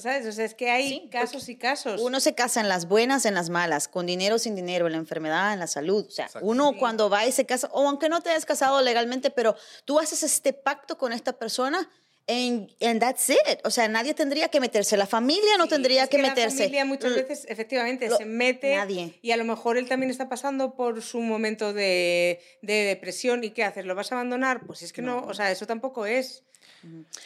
¿sabes? 0.00 0.26
O 0.26 0.32
sea, 0.32 0.44
es 0.44 0.54
que 0.54 0.70
hay 0.70 0.88
Sí, 0.88 1.08
casos 1.10 1.48
y 1.48 1.56
casos. 1.56 2.00
Uno 2.00 2.20
se 2.20 2.34
casa 2.34 2.60
en 2.60 2.68
las 2.68 2.86
buenas, 2.88 3.24
en 3.26 3.34
las 3.34 3.50
malas, 3.50 3.88
con 3.88 4.06
dinero, 4.06 4.38
sin 4.38 4.54
dinero, 4.54 4.86
en 4.86 4.92
la 4.92 4.98
enfermedad, 4.98 5.52
en 5.52 5.58
la 5.58 5.66
salud. 5.66 6.06
O 6.06 6.10
sea, 6.10 6.26
Exacto. 6.26 6.46
uno 6.46 6.72
Sí. 6.72 6.78
cuando 6.78 7.10
va 7.10 7.26
y 7.26 7.32
se 7.32 7.46
casa, 7.46 7.68
o 7.72 7.86
aunque 7.88 8.08
no 8.08 8.20
te 8.20 8.30
hayas 8.30 8.46
casado 8.46 8.80
legalmente, 8.82 9.30
pero 9.30 9.56
tú 9.84 9.98
haces 9.98 10.22
este 10.22 10.52
pacto 10.52 10.96
con 10.98 11.12
esta 11.12 11.32
persona 11.38 11.90
and, 12.30 12.70
and 12.82 13.00
that's 13.00 13.30
it. 13.30 13.38
O 13.64 13.70
sea, 13.70 13.88
nadie 13.88 14.12
tendría 14.12 14.48
que 14.48 14.60
meterse. 14.60 14.98
La 14.98 15.06
familia 15.06 15.56
no 15.56 15.64
Sí, 15.64 15.70
tendría 15.70 16.02
es 16.04 16.10
que, 16.10 16.18
La 16.18 16.28
meterse. 16.28 16.58
familia 16.58 16.84
muchas 16.84 17.12
L- 17.12 17.22
veces, 17.22 17.46
efectivamente, 17.48 18.06
lo- 18.10 18.18
se 18.18 18.26
mete. 18.26 18.76
nadie. 18.76 19.18
Y 19.22 19.30
a 19.30 19.38
lo 19.38 19.44
mejor 19.44 19.78
él 19.78 19.88
también 19.88 20.10
está 20.10 20.28
pasando 20.28 20.74
por 20.74 21.00
su 21.00 21.20
momento 21.20 21.72
de, 21.72 22.38
de 22.60 22.74
depresión. 22.84 23.42
¿Y 23.44 23.50
qué 23.52 23.64
haces? 23.64 23.86
¿Lo 23.86 23.94
vas 23.94 24.12
a 24.12 24.16
abandonar? 24.16 24.66
Pues 24.66 24.82
es 24.82 24.92
que 24.92 25.00
no, 25.00 25.20
o 25.26 25.32
sea, 25.32 25.50
eso 25.50 25.66
tampoco 25.66 26.04
es. 26.04 26.44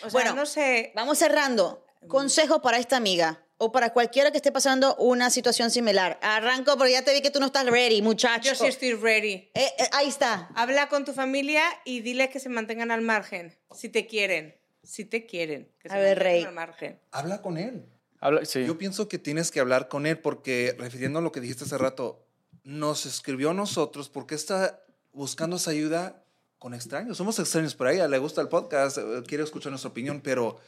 O 0.05 0.09
sea, 0.09 0.11
Bueno, 0.13 0.35
no 0.35 0.47
sé. 0.47 0.93
Vamos 0.95 1.19
cerrando. 1.19 1.85
Consejo 2.09 2.63
para 2.63 2.79
esta 2.79 2.97
amiga 2.97 3.45
o 3.59 3.71
para 3.71 3.93
cualquiera 3.93 4.31
que 4.33 4.39
esté 4.39 4.51
pasando 4.51 4.97
una 4.97 5.31
situación 5.31 5.71
similar. 5.71 6.19
Arranco 6.23 6.77
porque 6.77 6.93
ya 6.93 7.03
te 7.03 7.13
vi 7.15 7.23
que 7.23 7.31
tú 7.31 7.39
no 7.39 7.47
estás 7.47 7.65
ready, 7.67 8.03
muchacho. 8.03 8.49
Yo 8.49 8.55
sí 8.57 8.67
estoy 8.67 8.95
ready. 8.95 9.51
Eh, 9.55 9.73
eh, 9.79 9.89
ahí 9.93 10.09
está. 10.09 10.49
Habla 10.57 10.89
con 10.89 11.05
tu 11.05 11.13
familia 11.13 11.63
y 11.85 12.01
dile 12.01 12.29
que 12.29 12.41
se 12.41 12.49
mantengan 12.49 12.91
al 12.91 13.03
margen, 13.03 13.57
si 13.73 13.89
te 13.89 14.07
quieren. 14.07 14.57
Si 14.83 15.05
te 15.05 15.27
quieren. 15.27 15.71
Que 15.79 15.89
se 15.89 15.95
A 15.95 15.99
ver, 15.99 16.17
mantengan 16.19 16.25
Rey. 16.25 16.45
Al 16.45 16.55
margen. 16.55 17.01
Habla 17.13 17.41
con 17.41 17.57
él. 17.57 17.87
Habla- 18.19 18.45
sí. 18.45 18.65
Yo 18.67 18.79
pienso 18.79 19.07
que 19.09 19.19
tienes 19.19 19.51
que 19.53 19.61
hablar 19.61 19.87
con 19.89 20.07
él 20.07 20.19
porque, 20.19 20.75
refiriendo 20.79 21.21
a 21.21 21.23
lo 21.23 21.31
que 21.31 21.41
dijiste 21.41 21.65
hace 21.65 21.79
rato, 21.79 22.27
nos 22.65 23.07
escribió 23.07 23.51
a 23.51 23.55
nosotros 23.55 24.09
porque 24.09 24.35
está 24.35 24.83
buscando 25.13 25.57
esa 25.57 25.71
ayuda 25.71 26.25
con 26.59 26.75
extraños. 26.75 27.17
Somos 27.17 27.39
extraños 27.39 27.75
por 27.77 27.89
ella, 27.89 28.09
le 28.09 28.19
gusta 28.19 28.41
el 28.41 28.49
podcast, 28.49 28.99
eh, 28.99 29.23
quiere 29.27 29.45
escuchar 29.45 29.71
nuestra 29.71 29.91
opinión, 29.91 30.21
pero 30.21 30.59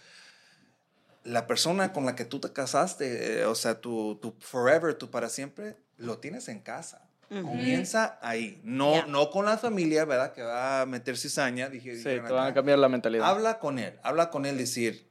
la 1.25 1.47
persona 1.47 1.93
con 1.93 2.07
la 2.07 2.15
que 2.15 2.25
tú 2.25 2.39
te 2.41 2.53
casaste, 2.53 3.41
eh, 3.41 3.45
o 3.47 3.55
sea, 3.55 3.81
tu, 3.81 4.17
tu 4.17 4.35
forever, 4.41 4.95
tu 4.95 5.11
para 5.11 5.29
siempre, 5.29 5.77
lo 5.97 6.19
tienes 6.19 6.49
en 6.49 6.61
casa. 6.61 7.09
Comienza 7.43 8.19
ahí, 8.23 8.61
no, 8.63 9.07
no 9.07 9.31
con 9.31 9.45
la 9.47 9.59
familia, 9.59 10.05
¿verdad? 10.05 10.33
Que 10.33 10.43
va 10.43 10.83
a 10.83 10.87
meter 10.87 11.17
cizaña. 11.17 11.69
Dije, 11.69 11.93
Sí, 11.93 11.97
dijeron 11.99 12.27
te 12.27 12.33
van 12.33 12.47
a 12.49 12.55
cambiar 12.55 12.79
la 12.79 12.89
mentalidad. 12.89 13.27
Habla 13.29 13.59
con 13.59 13.79
él, 13.79 13.99
habla 14.05 14.31
con 14.31 14.47
él, 14.47 14.57
decir, 14.59 15.11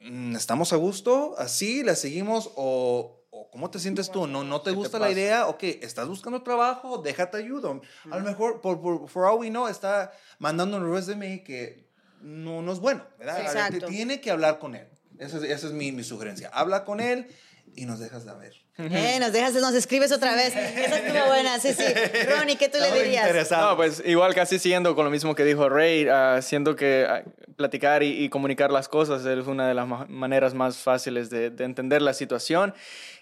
mm, 0.00 0.34
¿estamos 0.36 0.72
a 0.72 0.76
gusto? 0.76 1.34
¿Así? 1.36 1.82
¿La 1.82 1.94
seguimos? 1.94 2.50
¿O, 2.54 3.24
o 3.30 3.50
cómo 3.50 3.70
te 3.70 3.80
sientes 3.80 4.10
tú? 4.10 4.26
¿No, 4.26 4.44
no 4.44 4.60
te 4.62 4.70
¿Qué 4.70 4.76
te 4.76 4.76
gusta 4.76 4.98
la 4.98 5.10
idea? 5.10 5.46
¿O 5.48 5.58
qué? 5.58 5.80
¿Estás 5.82 6.08
buscando 6.08 6.42
trabajo? 6.42 6.98
Déjate 6.98 7.36
ayudo. 7.38 7.82
A 8.10 8.16
lo 8.18 8.24
mejor, 8.24 8.60
por, 8.62 8.80
por, 8.80 9.08
for 9.08 9.24
all 9.26 9.38
we 9.40 9.50
know, 9.50 9.66
está 9.68 10.12
mandando 10.38 10.78
un 10.78 10.90
resume 10.90 11.42
que 11.42 11.90
no, 12.22 12.62
no 12.62 12.72
es 12.72 12.78
bueno, 12.78 13.04
¿verdad? 13.18 13.40
Exacto. 13.42 13.78
te- 13.80 13.86
Tiene 13.88 14.20
que 14.22 14.30
hablar 14.30 14.58
con 14.58 14.74
él. 14.74 14.88
Esa 15.18 15.38
es, 15.38 15.42
esa 15.44 15.66
es 15.68 15.72
mi, 15.72 15.92
mi 15.92 16.04
sugerencia. 16.04 16.50
Habla 16.52 16.84
con 16.84 17.00
él 17.00 17.26
y 17.74 17.84
nos 17.86 17.98
dejas 18.00 18.24
de 18.24 18.34
ver. 18.34 18.54
Eh, 18.78 19.18
nos 19.18 19.32
dejas, 19.32 19.52
nos 19.54 19.74
escribes 19.74 20.12
otra 20.12 20.34
vez. 20.36 20.54
Esa 20.54 20.98
estuvo 21.00 21.26
buena, 21.26 21.58
sí, 21.58 21.74
sí. 21.76 21.82
Ronnie, 22.30 22.56
¿qué 22.56 22.68
tú 22.68 22.78
le 22.78 22.84
Estamos 22.84 23.02
dirías? 23.04 23.50
No, 23.50 23.76
pues 23.76 24.02
igual 24.06 24.34
casi 24.34 24.58
siguiendo 24.60 24.94
con 24.94 25.04
lo 25.04 25.10
mismo 25.10 25.34
que 25.34 25.44
dijo 25.44 25.68
Ray, 25.68 26.06
ah, 26.08 26.40
siento 26.42 26.76
que 26.76 27.04
ah, 27.08 27.24
platicar 27.56 28.04
y, 28.04 28.24
y 28.24 28.28
comunicar 28.28 28.70
las 28.70 28.88
cosas 28.88 29.26
es 29.26 29.46
una 29.48 29.66
de 29.66 29.74
las 29.74 29.88
ma- 29.88 30.06
maneras 30.08 30.54
más 30.54 30.76
fáciles 30.78 31.28
de, 31.28 31.50
de 31.50 31.64
entender 31.64 32.02
la 32.02 32.14
situación. 32.14 32.72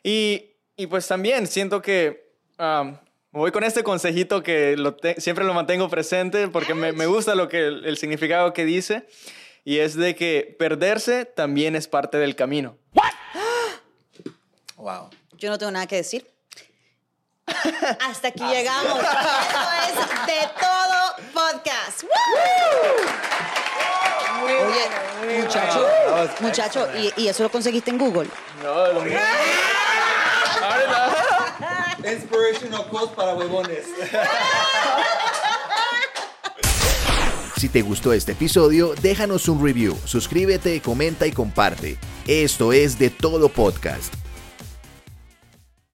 Y, 0.03 0.51
y 0.77 0.87
pues 0.89 1.09
también 1.09 1.47
siento 1.47 1.81
que 1.81 2.29
ah, 2.59 3.01
voy 3.33 3.51
con 3.51 3.65
este 3.65 3.83
consejito 3.83 4.43
que 4.43 4.77
lo 4.77 4.95
te- 4.95 5.19
siempre 5.23 5.47
lo 5.47 5.55
mantengo 5.55 5.89
presente 5.89 6.49
porque 6.49 6.75
me, 6.75 6.93
me 6.93 7.07
gusta 7.07 7.35
lo 7.35 7.49
que 7.49 7.67
el 7.67 7.97
significado 7.97 8.53
que 8.53 8.67
dice 8.67 9.07
y 9.67 9.81
es 9.81 9.97
de 9.97 10.15
que 10.15 10.55
perderse 10.61 11.25
también 11.25 11.75
es 11.75 11.89
parte 11.89 12.19
del 12.19 12.37
camino. 12.37 12.77
Wow. 14.77 15.11
Yo 15.33 15.51
no 15.51 15.59
tengo 15.59 15.73
nada 15.73 15.89
que 15.89 15.97
decir. 15.97 16.25
Hasta 18.09 18.29
aquí 18.29 18.45
llegamos. 18.45 19.01
Esto 19.01 19.59
es 19.89 19.97
de 20.27 20.49
todo 20.61 21.17
podcast. 21.35 22.05
¡Woo! 22.05 22.11
Oye, 24.45 24.87
muchacho, 25.43 25.89
muchacho, 26.41 26.89
¿y, 26.97 27.13
y 27.23 27.27
eso 27.27 27.43
lo 27.43 27.51
conseguiste 27.51 27.91
en 27.91 27.99
Google? 27.99 28.31
No, 28.63 28.87
lo 28.93 29.01
mismo. 29.01 29.19
Inspirational 32.05 32.87
quotes 32.89 33.17
para 33.17 33.35
huevones. 33.35 33.85
Si 37.57 37.71
te 37.71 37.81
gustó 37.81 38.13
este 38.13 38.33
episodio, 38.33 38.95
déjanos 39.01 39.49
un 39.49 39.65
review, 39.65 39.97
suscríbete, 40.05 40.83
comenta 40.83 41.27
y 41.27 41.33
comparte. 41.33 41.97
Esto 42.27 42.75
es 42.75 42.99
de 42.99 43.09
todo 43.09 43.49
podcast. 43.49 44.13